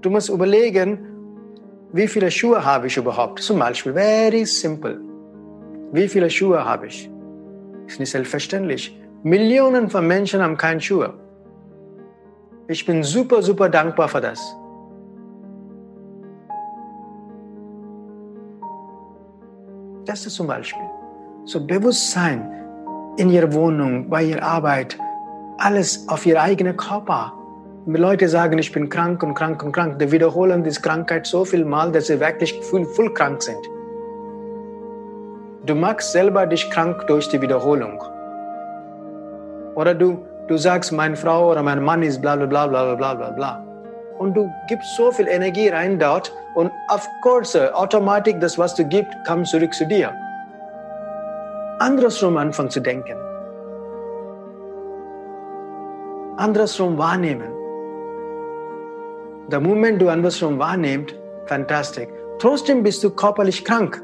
Du 0.03 0.11
musst 0.11 0.29
überlegen, 0.29 0.99
wie 1.93 2.07
viele 2.07 2.31
Schuhe 2.31 2.65
habe 2.65 2.89
ich 2.89 2.97
überhaupt? 2.97 3.41
Zum 3.41 3.59
Beispiel, 3.59 3.93
very 3.95 4.45
simple. 4.45 5.01
Wie 5.93 6.09
viele 6.09 6.29
Schuhe 6.29 6.65
habe 6.65 6.89
ich? 6.89 7.11
Ist 7.87 8.01
nicht 8.01 8.11
selbstverständlich. 8.11 9.01
Millionen 9.23 9.89
von 9.89 10.07
Menschen 10.07 10.43
haben 10.43 10.57
keine 10.57 10.81
Schuhe. 10.81 11.15
Ich 12.69 12.85
bin 12.85 13.03
super, 13.03 13.43
super 13.43 13.69
dankbar 13.69 14.09
für 14.09 14.21
das. 14.21 14.41
Das 20.05 20.27
ist 20.27 20.35
zum 20.35 20.47
Beispiel. 20.47 20.85
So 21.45 21.65
Bewusstsein 21.65 22.66
in 23.17 23.31
ihrer 23.31 23.53
Wohnung, 23.53 24.09
bei 24.09 24.23
ihrer 24.25 24.43
Arbeit, 24.43 24.99
alles 25.59 26.09
auf 26.09 26.27
ihr 26.27 26.41
eigenen 26.41 26.77
Körper. 26.77 27.33
Wenn 27.87 28.03
Leute 28.03 28.29
sagen, 28.29 28.59
ich 28.59 28.73
bin 28.73 28.89
krank 28.89 29.23
und 29.23 29.35
krank 29.35 29.63
und 29.63 29.73
krank, 29.73 29.99
die 29.99 30.11
wiederholen 30.11 30.65
diese 30.65 30.81
Krankheit 30.81 31.27
so 31.27 31.45
viel 31.45 31.65
Mal, 31.65 31.93
dass 31.93 32.09
sie 32.09 32.21
wirklich 32.21 32.53
voll, 32.63 33.15
krank 33.15 33.43
sind. 33.43 33.65
Du 35.65 35.75
machst 35.75 36.13
selber 36.13 36.47
dich 36.47 36.71
krank 36.71 37.07
durch 37.07 37.29
die 37.29 37.41
Wiederholung. 37.41 38.03
Oder 39.75 39.95
du, 39.95 40.19
du 40.49 40.57
sagst, 40.57 40.93
meine 40.93 41.17
Frau 41.17 41.51
oder 41.51 41.63
mein 41.63 41.83
Mann 41.83 42.03
ist 42.03 42.21
bla 42.21 42.37
bla 42.37 42.47
bla 42.47 42.67
bla 42.67 42.95
bla 42.95 43.15
bla 43.15 43.31
bla 43.31 43.67
und 44.19 44.35
du 44.35 44.51
gibst 44.69 44.97
so 44.97 45.13
viel 45.13 45.29
Energie 45.29 45.69
rein 45.69 45.99
dort 45.99 46.33
und 46.55 46.71
of 46.93 47.07
course, 47.23 47.59
uh, 47.59 47.73
automatisch 47.75 48.35
das, 48.41 48.59
was 48.59 48.75
du 48.75 48.85
gibst, 48.85 49.13
kommt 49.27 49.47
zurück 49.47 49.75
zu 49.75 49.87
dir. 49.87 50.15
Andersrum 51.79 52.37
anfangen 52.37 52.71
zu 52.71 52.81
denken. 52.81 53.17
Andersrum 56.37 56.97
wahrnehmen. 56.99 57.51
Der 59.49 59.61
Moment 59.61 60.01
du 60.01 60.09
andersrum 60.09 60.59
wahrnimmst, 60.59 61.15
fantastisch. 61.47 62.09
Trotzdem 62.39 62.83
bist 62.83 63.03
du 63.05 63.11
körperlich 63.11 63.65
krank. 63.65 64.03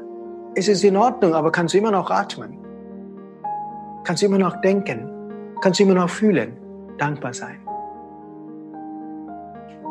Es 0.55 0.67
ist 0.67 0.83
in 0.83 0.95
Ordnung, 0.97 1.33
aber 1.33 1.51
kannst 1.51 1.73
du 1.73 1.79
immer 1.79 1.91
noch 1.91 2.09
atmen. 2.09 2.63
kannst 4.03 4.21
du 4.21 4.27
immer 4.27 4.37
noch 4.37 4.59
denken, 4.61 5.09
kannst 5.61 5.79
du 5.79 5.83
immer 5.83 5.95
noch 5.95 6.09
fühlen, 6.09 6.57
dankbar 6.97 7.33
sein. 7.33 7.57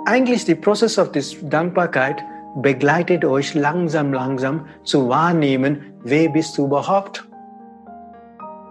Eigentlich 0.04 0.44
die 0.44 0.54
Prozess 0.54 0.98
of 0.98 1.12
this 1.12 1.36
Dankbarkeit 1.42 2.22
begleitet 2.56 3.24
euch 3.24 3.54
langsam, 3.54 4.12
langsam 4.12 4.66
zu 4.84 5.08
wahrnehmen, 5.08 5.94
wer 6.02 6.28
bist 6.28 6.58
du 6.58 6.66
überhaupt? 6.66 7.26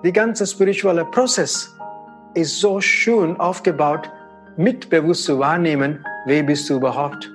Die 0.03 0.12
ganze 0.12 0.48
spirituelle 0.48 1.05
Prozess 1.05 1.77
ist 2.34 2.60
so 2.60 2.81
schön 2.81 3.39
aufgebaut, 3.39 4.10
mit 4.58 4.89
bewusst 4.89 5.25
zu 5.25 5.38
wahrnehmen, 5.38 6.03
wer 6.25 6.41
bist 6.41 6.67
du 6.70 6.77
überhaupt? 6.77 7.31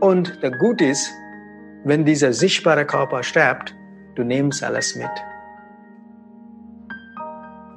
Und 0.00 0.42
der 0.42 0.50
Gut 0.50 0.80
ist, 0.80 1.08
wenn 1.84 2.04
dieser 2.04 2.32
sichtbare 2.32 2.84
Körper 2.84 3.22
stirbt, 3.22 3.76
du 4.16 4.24
nimmst 4.24 4.64
alles 4.64 4.96
mit. 4.96 5.10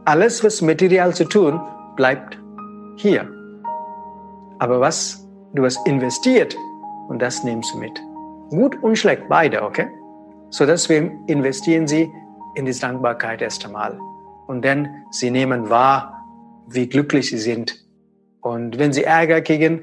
Alles, 0.06 0.44
was 0.44 0.62
material 0.62 1.14
zu 1.14 1.26
tun, 1.26 1.62
bleibt 1.96 2.40
hier. 2.98 3.30
Aber 4.58 4.80
was 4.80 5.28
du 5.54 5.64
hast 5.64 5.86
investiert 5.88 6.58
und 7.08 7.22
das 7.22 7.44
nimmst 7.44 7.72
du 7.74 7.78
mit. 7.78 8.02
Gut 8.50 8.82
und 8.82 8.98
schlecht, 8.98 9.30
beide, 9.30 9.62
okay? 9.62 9.88
So 10.50 10.66
deswegen 10.66 11.24
investieren 11.28 11.88
sie 11.88 12.12
in 12.56 12.66
die 12.66 12.74
Dankbarkeit 12.74 13.42
erst 13.42 13.66
einmal. 13.66 13.98
Und 14.48 14.64
dann 14.64 14.88
sie 15.12 15.32
nehmen 15.32 15.70
wahr, 15.70 16.24
wie 16.68 16.88
glücklich 16.88 17.30
sie 17.30 17.38
sind. 17.38 17.86
Und 18.42 18.78
wenn 18.78 18.94
sie 18.94 19.04
Ärger 19.04 19.42
kriegen, 19.42 19.82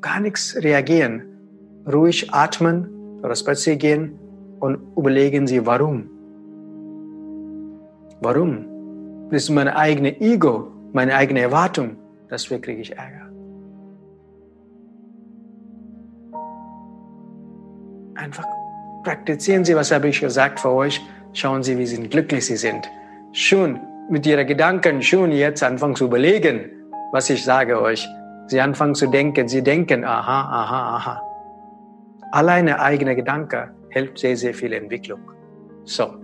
gar 0.00 0.20
nichts 0.20 0.56
reagieren. 0.56 1.22
Ruhig 1.90 2.32
atmen 2.32 3.20
oder 3.22 3.34
spazieren 3.34 3.78
gehen 3.78 4.18
und 4.60 4.78
überlegen 4.96 5.46
sie, 5.46 5.64
warum. 5.66 6.10
Warum? 8.20 8.66
Das 9.30 9.44
ist 9.44 9.50
meine 9.50 9.76
eigene 9.76 10.20
Ego, 10.20 10.68
meine 10.92 11.14
eigene 11.14 11.40
Erwartung. 11.40 11.96
Deswegen 12.30 12.62
kriege 12.62 12.80
ich 12.80 12.96
Ärger. 12.96 13.24
Einfach 18.14 18.46
praktizieren 19.02 19.64
Sie, 19.64 19.76
was 19.76 19.90
habe 19.90 20.08
ich 20.08 20.20
gesagt 20.20 20.60
für 20.60 20.70
euch. 20.70 21.00
Schauen 21.34 21.64
Sie, 21.64 21.76
wie 21.76 22.08
glücklich 22.08 22.46
Sie 22.46 22.56
sind. 22.56 22.88
Schon 23.32 23.80
mit 24.08 24.24
Ihren 24.24 24.46
Gedanken, 24.46 25.02
schon 25.02 25.32
jetzt 25.32 25.62
anfangen 25.62 25.96
zu 25.96 26.04
überlegen, 26.04 26.70
was 27.12 27.28
ich 27.28 27.44
sage 27.44 27.80
euch. 27.80 28.08
Sie 28.46 28.60
anfangen 28.60 28.94
zu 28.94 29.08
denken, 29.08 29.48
Sie 29.48 29.62
denken, 29.62 30.04
aha, 30.04 30.40
aha, 30.42 30.96
aha. 30.96 31.22
Alleine 32.30 32.80
eigene 32.80 33.16
Gedanke 33.16 33.74
hilft 33.90 34.18
sehr, 34.18 34.36
sehr 34.36 34.54
viel 34.54 34.72
Entwicklung. 34.72 35.20
So. 35.84 36.14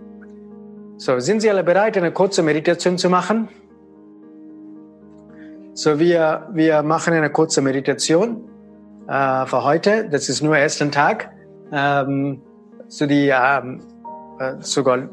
So, 0.96 1.18
sind 1.18 1.40
Sie 1.40 1.50
alle 1.50 1.64
bereit, 1.64 1.96
eine 1.96 2.12
kurze 2.12 2.42
Meditation 2.42 2.96
zu 2.96 3.10
machen? 3.10 3.48
So, 5.74 5.98
wir, 5.98 6.48
wir 6.52 6.82
machen 6.82 7.14
eine 7.14 7.30
kurze 7.30 7.62
Meditation 7.62 8.48
äh, 9.08 9.46
für 9.46 9.64
heute. 9.64 10.08
Das 10.08 10.28
ist 10.28 10.42
nur 10.42 10.56
ersten 10.56 10.92
Tag 10.92 11.30
ähm, 11.72 12.42
zu 12.88 13.06
die 13.06 13.28
ähm, 13.28 13.80
äh, 13.80 13.99
sogar 14.60 15.08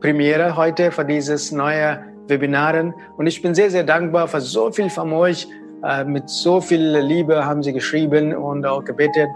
Premiere 0.00 0.56
heute 0.56 0.90
für 0.90 1.04
dieses 1.04 1.52
neue 1.52 1.98
Webinaren. 2.28 2.94
Und 3.16 3.26
ich 3.26 3.42
bin 3.42 3.54
sehr, 3.54 3.70
sehr 3.70 3.84
dankbar 3.84 4.28
für 4.28 4.40
so 4.40 4.70
viel 4.70 4.88
von 4.88 5.12
euch. 5.12 5.46
Äh, 5.84 6.04
mit 6.04 6.28
so 6.28 6.60
viel 6.60 6.98
Liebe 6.98 7.44
haben 7.44 7.62
sie 7.62 7.72
geschrieben 7.72 8.34
und 8.34 8.64
auch 8.66 8.84
gebetet, 8.84 9.28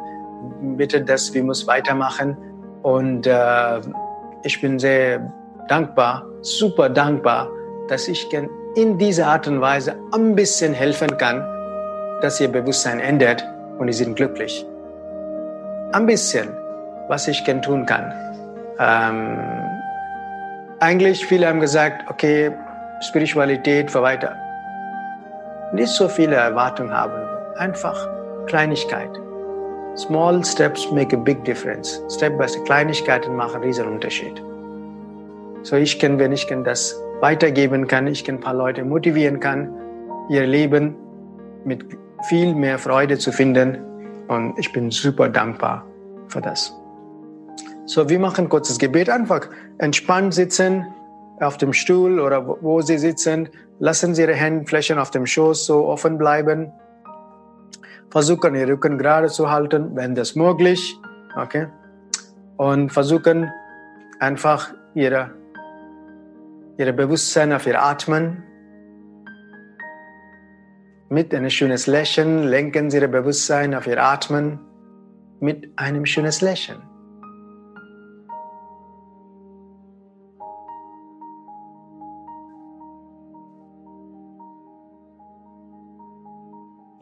bitte, 0.76 1.02
dass 1.02 1.32
wir 1.34 1.42
muss 1.44 1.66
weitermachen. 1.66 2.36
Und 2.82 3.26
äh, 3.26 3.80
ich 4.42 4.60
bin 4.60 4.78
sehr 4.78 5.32
dankbar, 5.68 6.24
super 6.40 6.88
dankbar, 6.88 7.50
dass 7.88 8.08
ich 8.08 8.26
in 8.76 8.98
dieser 8.98 9.26
Art 9.26 9.46
und 9.48 9.60
Weise 9.60 9.94
ein 10.12 10.34
bisschen 10.34 10.72
helfen 10.72 11.16
kann, 11.18 11.44
dass 12.20 12.40
ihr 12.40 12.48
Bewusstsein 12.48 13.00
ändert 13.00 13.44
und 13.78 13.88
ihr 13.88 13.94
seid 13.94 14.16
glücklich. 14.16 14.66
Ein 15.92 16.06
bisschen 16.06 16.48
was 17.08 17.28
ich 17.28 17.44
tun 17.44 17.84
kann. 17.84 18.23
Ähm, 18.78 19.38
eigentlich 20.80 21.24
viele 21.24 21.48
haben 21.48 21.60
gesagt, 21.60 22.10
okay, 22.10 22.52
Spiritualität 23.00 23.90
für 23.90 24.02
weiter. 24.02 24.36
Nicht 25.72 25.92
so 25.92 26.08
viele 26.08 26.36
Erwartungen 26.36 26.92
haben, 26.92 27.14
einfach 27.56 28.08
Kleinigkeit. 28.46 29.10
Small 29.96 30.44
steps 30.44 30.90
make 30.90 31.14
a 31.14 31.18
big 31.18 31.44
difference. 31.44 32.02
Step 32.08 32.36
by 32.36 32.48
step 32.48 32.64
Kleinigkeiten 32.64 33.36
machen 33.36 33.56
einen 33.56 33.64
riesen 33.64 33.86
Unterschied. 33.86 34.42
So 35.62 35.76
ich 35.76 35.98
kann, 35.98 36.18
wenn 36.18 36.32
ich 36.32 36.46
kann 36.46 36.64
das 36.64 36.94
weitergeben 37.20 37.86
kann, 37.86 38.06
ich 38.06 38.24
kann 38.24 38.36
ein 38.36 38.40
paar 38.40 38.54
Leute 38.54 38.84
motivieren 38.84 39.40
kann, 39.40 39.72
ihr 40.28 40.46
Leben 40.46 40.96
mit 41.64 41.84
viel 42.28 42.54
mehr 42.54 42.78
Freude 42.78 43.18
zu 43.18 43.32
finden. 43.32 43.78
Und 44.28 44.58
ich 44.58 44.72
bin 44.72 44.90
super 44.90 45.28
dankbar 45.28 45.86
für 46.28 46.40
das. 46.40 46.74
So, 47.86 48.08
wir 48.08 48.18
machen 48.18 48.48
kurzes 48.48 48.78
Gebet. 48.78 49.10
Einfach 49.10 49.48
entspannt 49.78 50.32
sitzen 50.32 50.86
auf 51.40 51.58
dem 51.58 51.74
Stuhl 51.74 52.18
oder 52.18 52.46
wo 52.46 52.80
Sie 52.80 52.96
sitzen. 52.96 53.50
Lassen 53.78 54.14
Sie 54.14 54.22
Ihre 54.22 54.38
Handflächen 54.38 54.98
auf 54.98 55.10
dem 55.10 55.26
Schoß 55.26 55.66
so 55.66 55.86
offen 55.86 56.16
bleiben. 56.16 56.72
Versuchen, 58.10 58.54
Ihren 58.54 58.70
Rücken 58.70 58.96
gerade 58.96 59.28
zu 59.28 59.50
halten, 59.50 59.94
wenn 59.96 60.14
das 60.14 60.34
möglich. 60.34 60.98
Okay? 61.36 61.66
Und 62.56 62.90
versuchen 62.90 63.50
einfach 64.18 64.72
Ihre, 64.94 65.32
Ihre 66.78 66.94
Bewusstsein 66.94 67.52
auf 67.52 67.66
Ihr 67.66 67.82
Atmen. 67.82 68.44
Mit 71.10 71.34
einem 71.34 71.50
schönes 71.50 71.86
Lächeln 71.86 72.44
lenken 72.44 72.90
Sie 72.90 72.98
Ihr 72.98 73.08
Bewusstsein 73.08 73.74
auf 73.74 73.86
Ihr 73.86 74.02
Atmen 74.02 74.58
mit 75.40 75.68
einem 75.76 76.06
schönes 76.06 76.40
Lächeln. 76.40 76.93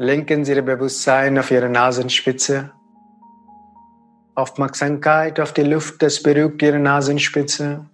Lenken 0.02 0.44
Sie 0.44 0.52
Ihr 0.52 0.62
Bewusstsein 0.62 1.38
auf 1.38 1.52
Ihre 1.52 1.68
Nasenspitze. 1.68 2.72
Aufmerksamkeit 4.34 5.38
auf 5.38 5.52
die 5.52 5.62
Luft, 5.62 6.02
das 6.02 6.20
berührt 6.20 6.60
Ihre 6.60 6.80
Nasenspitze. 6.80 7.86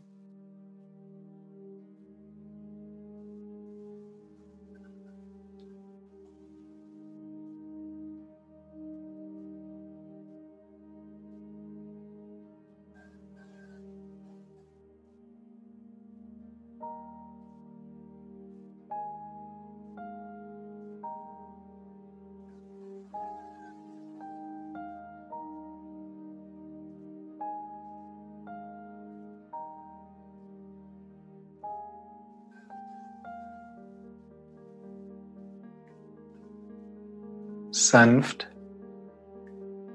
Sanft. 37.86 38.48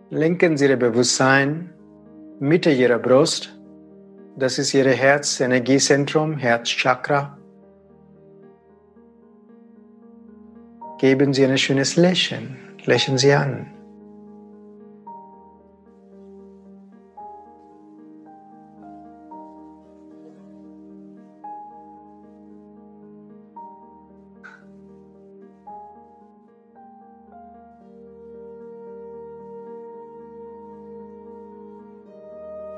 Lenken 0.09 0.57
Sie 0.57 0.67
Ihr 0.67 0.77
Bewusstsein 0.77 1.73
Mitte 2.39 2.71
Ihrer 2.71 2.99
Brust. 2.99 3.57
Das 4.37 4.57
ist 4.57 4.73
Ihr 4.73 4.85
Herzenergiezentrum, 4.85 6.37
Herzchakra. 6.37 7.37
Geben 10.99 11.33
Sie 11.33 11.45
ein 11.45 11.57
schönes 11.57 11.95
Lächeln. 11.95 12.57
Lächeln 12.85 13.17
Sie 13.17 13.33
an. 13.33 13.67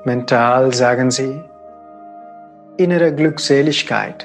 Mental 0.06 0.72
sagen 0.72 1.10
Sie 1.10 1.42
innere 2.76 3.12
Glückseligkeit. 3.12 4.24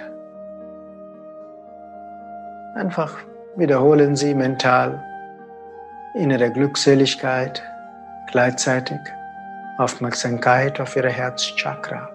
Einfach 2.75 3.17
wiederholen 3.55 4.15
Sie 4.15 4.35
mental 4.35 5.03
innere 6.13 6.51
Glückseligkeit, 6.51 7.63
gleichzeitig 8.31 8.99
Aufmerksamkeit 9.79 10.79
auf 10.79 10.95
Ihre 10.95 11.09
Herzchakra. 11.09 12.09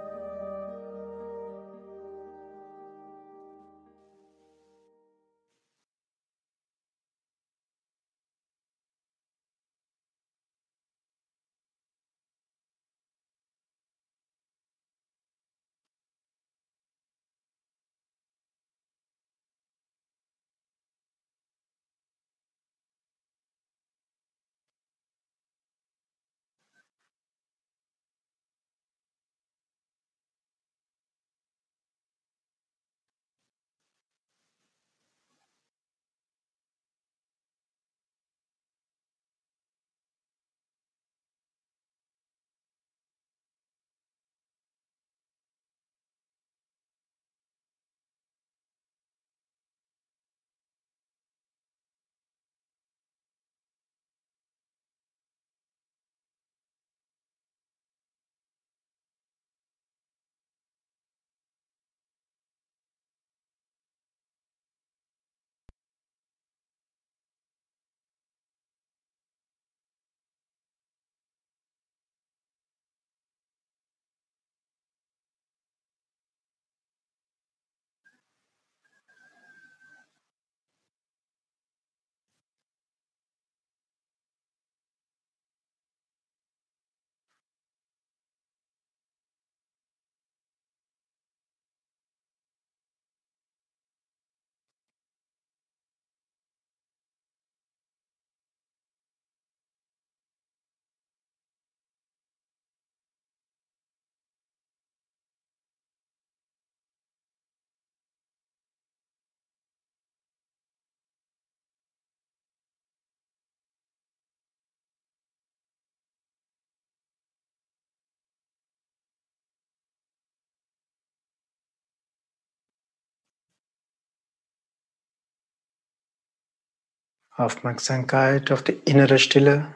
Aufmerksamkeit 127.36 128.50
auf 128.50 128.62
die 128.62 128.72
innere 128.72 129.18
Stille, 129.18 129.74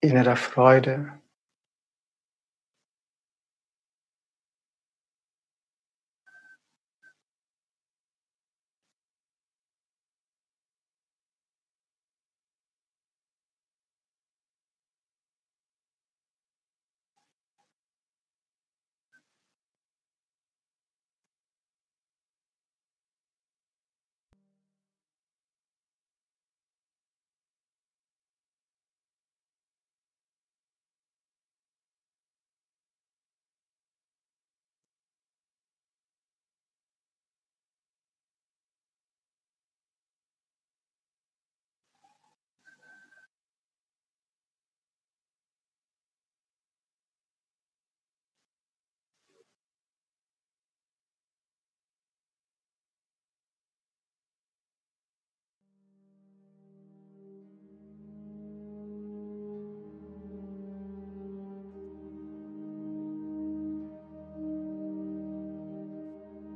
innere 0.00 0.36
Freude. 0.36 1.19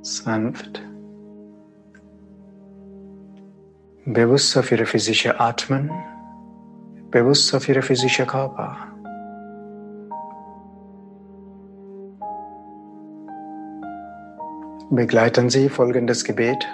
Sanft, 0.05 0.81
bewusst 4.05 4.55
auf 4.55 4.71
ihre 4.71 4.85
physische 4.85 5.39
Atmen, 5.39 5.89
bewusst 7.09 7.53
auf 7.55 7.67
ihre 7.67 7.81
physische 7.81 8.25
Körper. 8.25 8.77
Begleiten 14.91 15.49
Sie 15.49 15.67
folgendes 15.69 16.23
Gebet. 16.23 16.67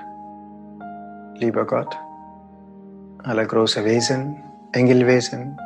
Lieber 1.35 1.65
Gott, 1.65 1.97
aller 3.23 3.45
große 3.45 3.85
Wesen, 3.85 4.43
Engelwesen, 4.73 5.57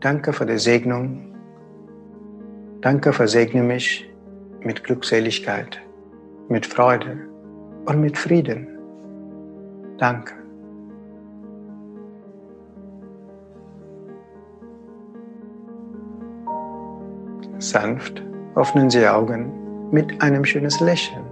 danke 0.00 0.34
für 0.34 0.44
die 0.44 0.58
Segnung. 0.58 1.24
Danke, 2.80 3.12
versegne 3.12 3.62
mich 3.62 4.08
mit 4.60 4.84
Glückseligkeit 4.84 5.80
mit 6.48 6.66
Freude 6.66 7.18
und 7.86 8.00
mit 8.00 8.16
Frieden. 8.16 8.66
Danke. 9.98 10.34
Sanft 17.58 18.22
öffnen 18.54 18.88
Sie 18.88 19.06
Augen 19.06 19.90
mit 19.90 20.22
einem 20.22 20.44
schönes 20.44 20.80
Lächeln. 20.80 21.24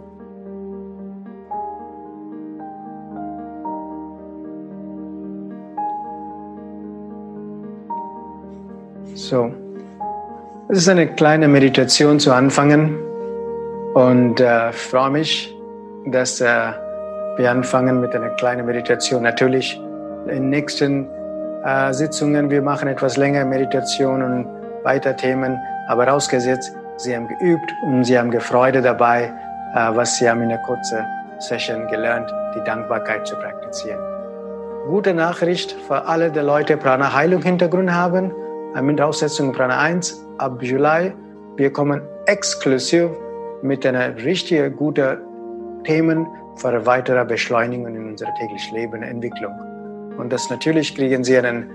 So, 9.14 9.50
es 10.68 10.78
ist 10.78 10.88
eine 10.88 11.06
kleine 11.06 11.48
Meditation 11.48 12.20
zu 12.20 12.32
anfangen. 12.32 13.05
Und 13.96 14.40
äh, 14.40 14.72
freue 14.72 15.08
mich, 15.08 15.56
dass 16.04 16.42
äh, 16.42 16.44
wir 17.38 17.50
anfangen 17.50 17.98
mit 18.02 18.14
einer 18.14 18.28
kleinen 18.36 18.66
Meditation. 18.66 19.22
Natürlich 19.22 19.80
in 20.26 20.28
den 20.28 20.50
nächsten 20.50 21.08
äh, 21.64 21.94
Sitzungen, 21.94 22.50
wir 22.50 22.60
machen 22.60 22.88
etwas 22.88 23.16
länger 23.16 23.46
Meditation 23.46 24.20
und 24.22 24.46
weiter 24.84 25.16
Themen, 25.16 25.58
aber 25.88 26.08
rausgesetzt, 26.08 26.76
Sie 26.98 27.16
haben 27.16 27.26
geübt 27.26 27.72
und 27.86 28.04
Sie 28.04 28.18
haben 28.18 28.38
Freude 28.38 28.82
dabei, 28.82 29.32
äh, 29.74 29.96
was 29.96 30.18
Sie 30.18 30.28
haben 30.28 30.42
in 30.42 30.50
einer 30.50 30.62
kurzen 30.64 30.98
Session 31.38 31.86
gelernt, 31.86 32.30
die 32.54 32.62
Dankbarkeit 32.64 33.26
zu 33.26 33.34
praktizieren. 33.36 34.00
Gute 34.88 35.14
Nachricht 35.14 35.72
für 35.88 36.04
alle 36.04 36.30
die 36.30 36.40
Leute, 36.40 36.76
Prana 36.76 37.14
Heilung 37.14 37.40
Hintergrund 37.40 37.90
haben, 37.90 38.30
mit 38.78 39.00
Aussetzung 39.00 39.54
Prana 39.54 39.78
1 39.78 40.22
ab 40.36 40.62
Juli. 40.62 41.14
Wir 41.56 41.72
kommen 41.72 42.02
exklusiv 42.26 43.08
mit 43.62 43.86
einer 43.86 44.16
richtig 44.16 44.76
guten 44.76 45.18
Themen 45.84 46.26
für 46.56 46.84
weitere 46.86 47.24
Beschleunigung 47.24 47.94
in 47.94 48.08
unserer 48.10 48.34
täglichen 48.34 48.76
Leben 48.76 49.02
Entwicklung. 49.02 49.52
Und 50.18 50.32
das 50.32 50.48
natürlich 50.50 50.94
kriegen 50.94 51.22
Sie 51.22 51.36
einen 51.38 51.70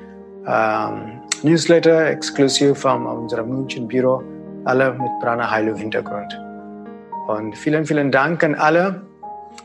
ähm, 0.47 1.21
Newsletter 1.43 2.07
exklusiv 2.07 2.79
von 2.79 3.05
unserem 3.05 3.49
München 3.49 3.87
Büro, 3.87 4.23
alle 4.65 4.93
mit 4.93 5.11
Prana 5.21 5.49
Heilung 5.49 5.75
Hintergrund. 5.75 6.39
Und 7.27 7.55
vielen, 7.55 7.85
vielen 7.85 8.11
Dank 8.11 8.43
an 8.43 8.55
alle. 8.55 9.01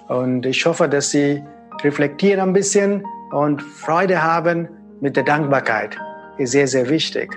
Und 0.08 0.44
ich 0.46 0.64
hoffe, 0.66 0.88
dass 0.88 1.10
Sie 1.10 1.42
reflektieren 1.82 2.40
ein 2.40 2.52
bisschen 2.52 3.02
und 3.32 3.62
Freude 3.62 4.22
haben 4.22 4.68
mit 5.00 5.16
der 5.16 5.24
Dankbarkeit. 5.24 5.96
Ist 6.38 6.52
sehr, 6.52 6.66
sehr 6.66 6.88
wichtig. 6.88 7.30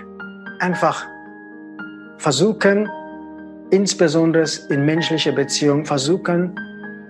Einfach 0.60 1.04
versuchen, 2.18 2.88
insbesondere 3.70 4.44
in 4.68 4.84
menschlicher 4.84 5.32
Beziehung 5.32 5.84
versuchen, 5.84 6.54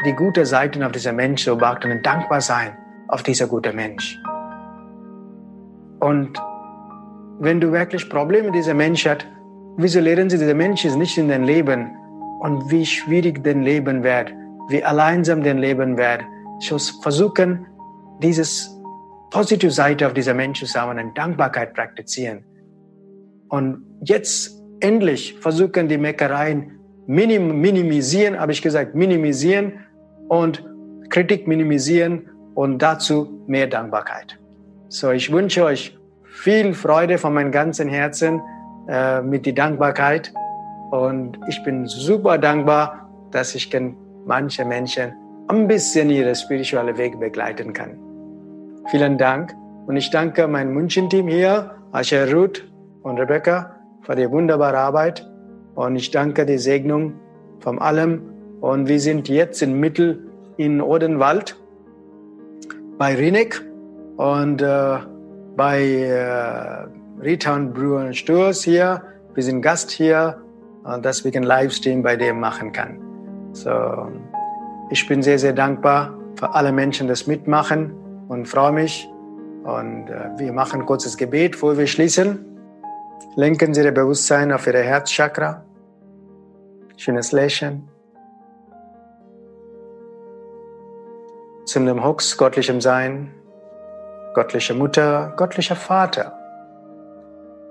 die 0.04 0.12
gute 0.12 0.46
Seiten 0.46 0.82
auf 0.82 0.92
dieser 0.92 1.12
Mensch 1.12 1.44
zu 1.44 1.56
beachten 1.56 1.90
und 1.90 2.04
dankbar 2.04 2.40
sein 2.40 2.76
auf 3.08 3.22
dieser 3.22 3.46
gute 3.46 3.72
Mensch. 3.72 4.18
Und 6.00 6.38
wenn 7.40 7.60
du 7.60 7.72
wirklich 7.72 8.08
Probleme 8.08 8.46
mit 8.46 8.54
diesem 8.54 8.76
Mensch 8.76 9.06
hast, 9.06 9.26
wieso 9.76 10.00
lernen 10.00 10.30
sie, 10.30 10.38
dieser 10.38 10.54
Mensch 10.54 10.84
ist 10.84 10.96
nicht 10.96 11.16
in 11.18 11.28
dein 11.28 11.44
Leben 11.44 11.90
und 12.40 12.70
wie 12.70 12.84
schwierig 12.86 13.42
dein 13.42 13.62
Leben 13.62 14.02
wird, 14.02 14.32
wie 14.68 14.82
alleinsam 14.82 15.42
dein 15.42 15.58
Leben 15.58 15.96
wird. 15.96 16.22
So 16.60 16.78
versuchen, 17.02 17.66
dieses 18.22 18.78
positive 19.30 19.70
Seite 19.70 20.06
auf 20.06 20.14
dieser 20.14 20.34
Mensch 20.34 20.64
zu 20.64 20.78
haben 20.78 20.98
und 20.98 21.16
Dankbarkeit 21.16 21.74
praktizieren. 21.74 22.44
Und 23.48 23.82
jetzt 24.02 24.59
endlich 24.80 25.36
versuchen, 25.40 25.88
die 25.88 25.98
Meckereien 25.98 26.78
minim 27.06 27.60
minimisieren, 27.60 28.38
habe 28.38 28.52
ich 28.52 28.62
gesagt, 28.62 28.94
minimisieren 28.94 29.80
und 30.28 30.64
Kritik 31.08 31.48
minimisieren 31.48 32.28
und 32.54 32.78
dazu 32.78 33.42
mehr 33.46 33.66
Dankbarkeit. 33.66 34.38
So, 34.88 35.10
ich 35.10 35.32
wünsche 35.32 35.64
euch 35.64 35.98
viel 36.24 36.72
Freude 36.74 37.18
von 37.18 37.34
meinem 37.34 37.52
ganzen 37.52 37.88
Herzen 37.88 38.40
äh, 38.88 39.20
mit 39.22 39.46
der 39.46 39.54
Dankbarkeit 39.54 40.32
und 40.90 41.38
ich 41.48 41.62
bin 41.64 41.86
super 41.86 42.38
dankbar, 42.38 43.08
dass 43.30 43.54
ich 43.54 43.70
manche 44.26 44.64
Menschen 44.64 45.12
ein 45.48 45.66
bisschen 45.66 46.10
ihre 46.10 46.34
spirituelle 46.34 46.96
Weg 46.96 47.18
begleiten 47.18 47.72
kann. 47.72 47.98
Vielen 48.90 49.18
Dank 49.18 49.54
und 49.86 49.96
ich 49.96 50.10
danke 50.10 50.46
meinem 50.46 50.72
München-Team 50.74 51.28
hier, 51.28 51.74
Asher 51.92 52.32
Ruth 52.32 52.64
und 53.02 53.18
Rebecca, 53.18 53.79
für 54.02 54.16
die 54.16 54.30
wunderbare 54.30 54.78
Arbeit. 54.78 55.28
Und 55.74 55.96
ich 55.96 56.10
danke 56.10 56.46
die 56.46 56.58
Segnung 56.58 57.14
von 57.60 57.78
allem. 57.78 58.22
Und 58.60 58.88
wir 58.88 59.00
sind 59.00 59.28
jetzt 59.28 59.62
in 59.62 59.78
Mittel 59.78 60.26
in 60.56 60.82
Odenwald 60.82 61.56
bei 62.98 63.14
Rinek 63.14 63.62
und 64.16 64.60
äh, 64.60 64.98
bei 65.56 65.82
äh, 65.82 67.22
Return 67.22 67.72
Brewer 67.72 68.12
Stores 68.12 68.62
hier. 68.62 69.02
Wir 69.34 69.42
sind 69.42 69.62
Gast 69.62 69.90
hier, 69.90 70.36
und 70.84 71.04
dass 71.04 71.24
wir 71.24 71.34
einen 71.34 71.44
Livestream 71.44 72.02
bei 72.02 72.16
dem 72.16 72.40
machen 72.40 72.72
kann. 72.72 72.98
So, 73.52 73.70
ich 74.90 75.06
bin 75.06 75.22
sehr, 75.22 75.38
sehr 75.38 75.52
dankbar 75.52 76.16
für 76.36 76.54
alle 76.54 76.72
Menschen, 76.72 77.08
das 77.08 77.26
mitmachen 77.26 77.92
und 78.28 78.46
freue 78.46 78.72
mich. 78.72 79.08
Und 79.64 80.08
äh, 80.08 80.38
wir 80.38 80.52
machen 80.52 80.86
kurzes 80.86 81.16
Gebet, 81.16 81.52
bevor 81.52 81.76
wir 81.76 81.86
schließen. 81.86 82.44
Lenken 83.36 83.72
Sie 83.72 83.82
Ihr 83.84 83.92
Bewusstsein 83.92 84.50
auf 84.50 84.66
Ihr 84.66 84.72
Herzchakra. 84.82 85.62
Schönes 86.96 87.30
Lächeln. 87.30 87.88
Zum 91.64 91.86
dem 91.86 92.04
Hux, 92.04 92.36
göttlichem 92.36 92.80
Sein, 92.80 93.32
göttliche 94.34 94.74
Mutter, 94.74 95.32
göttlicher 95.36 95.76
Vater. 95.76 96.32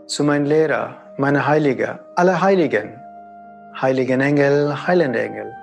Zu 0.05 0.23
meinem 0.23 0.45
Lehrer, 0.45 0.95
meiner 1.17 1.45
Heilige, 1.45 1.99
alle 2.15 2.39
Heiligen, 2.39 2.97
heiligen 3.81 4.21
Engel, 4.21 4.87
heilende 4.87 5.19
Engel, 5.19 5.53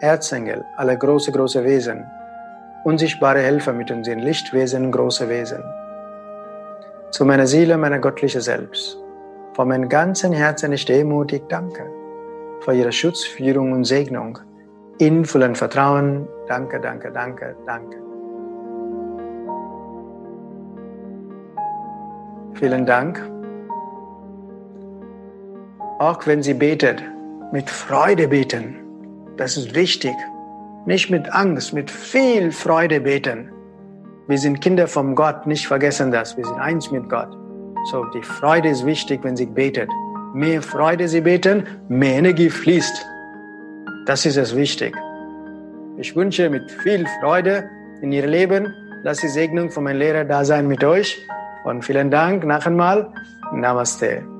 Erzengel, 0.00 0.66
alle 0.76 0.98
große, 0.98 1.32
große 1.32 1.64
Wesen, 1.64 2.04
unsichtbare 2.84 3.40
Helfer 3.40 3.72
mit 3.72 3.90
uns 3.90 4.06
sind, 4.06 4.18
Lichtwesen, 4.18 4.92
große 4.92 5.30
Wesen. 5.30 5.64
Zu 7.10 7.24
meiner 7.24 7.46
Seele, 7.46 7.78
meiner 7.78 8.00
göttliche 8.00 8.42
Selbst. 8.42 8.98
Von 9.56 9.68
meinem 9.68 9.88
ganzen 9.88 10.34
Herzen 10.34 10.70
ich 10.74 10.84
demutig 10.84 11.48
danke 11.48 11.90
für 12.60 12.74
Ihre 12.74 12.92
Schutz, 12.92 13.24
Führung 13.24 13.72
und 13.72 13.84
Segnung. 13.84 14.38
In 14.98 15.24
vollem 15.24 15.54
Vertrauen. 15.54 16.28
Danke, 16.46 16.78
danke, 16.78 17.10
danke, 17.10 17.56
danke. 17.64 17.96
Vielen 22.52 22.84
Dank. 22.84 23.18
Auch 26.00 26.26
wenn 26.26 26.42
Sie 26.42 26.52
betet, 26.52 27.02
mit 27.50 27.70
Freude 27.70 28.28
beten. 28.28 28.76
Das 29.38 29.56
ist 29.56 29.74
wichtig. 29.74 30.14
Nicht 30.84 31.08
mit 31.08 31.32
Angst, 31.32 31.72
mit 31.72 31.90
viel 31.90 32.52
Freude 32.52 33.00
beten. 33.00 33.50
Wir 34.28 34.36
sind 34.36 34.60
Kinder 34.60 34.86
vom 34.86 35.14
Gott, 35.14 35.46
nicht 35.46 35.66
vergessen 35.66 36.10
das. 36.10 36.36
Wir 36.36 36.44
sind 36.44 36.58
eins 36.58 36.90
mit 36.90 37.08
Gott. 37.08 37.45
So, 37.90 38.04
die 38.06 38.22
Freude 38.22 38.68
ist 38.68 38.84
wichtig, 38.84 39.20
wenn 39.22 39.36
Sie 39.36 39.46
betet. 39.46 39.88
Mehr 40.34 40.60
Freude 40.60 41.06
Sie 41.06 41.20
beten, 41.20 41.68
mehr 41.88 42.16
Energie 42.16 42.50
fließt. 42.50 43.06
Das 44.06 44.26
ist 44.26 44.36
es 44.36 44.56
wichtig. 44.56 44.96
Ich 45.96 46.16
wünsche 46.16 46.50
mit 46.50 46.68
viel 46.82 47.06
Freude 47.20 47.70
in 48.02 48.10
Ihr 48.10 48.26
Leben. 48.26 48.74
Lass 49.04 49.18
die 49.18 49.28
Segnung 49.28 49.70
von 49.70 49.84
meinem 49.84 49.98
Lehrer 49.98 50.24
da 50.24 50.44
sein 50.44 50.66
mit 50.66 50.82
euch. 50.82 51.16
Und 51.64 51.84
vielen 51.84 52.10
Dank 52.10 52.44
noch 52.44 52.66
einmal. 52.66 53.12
Namaste. 53.52 54.35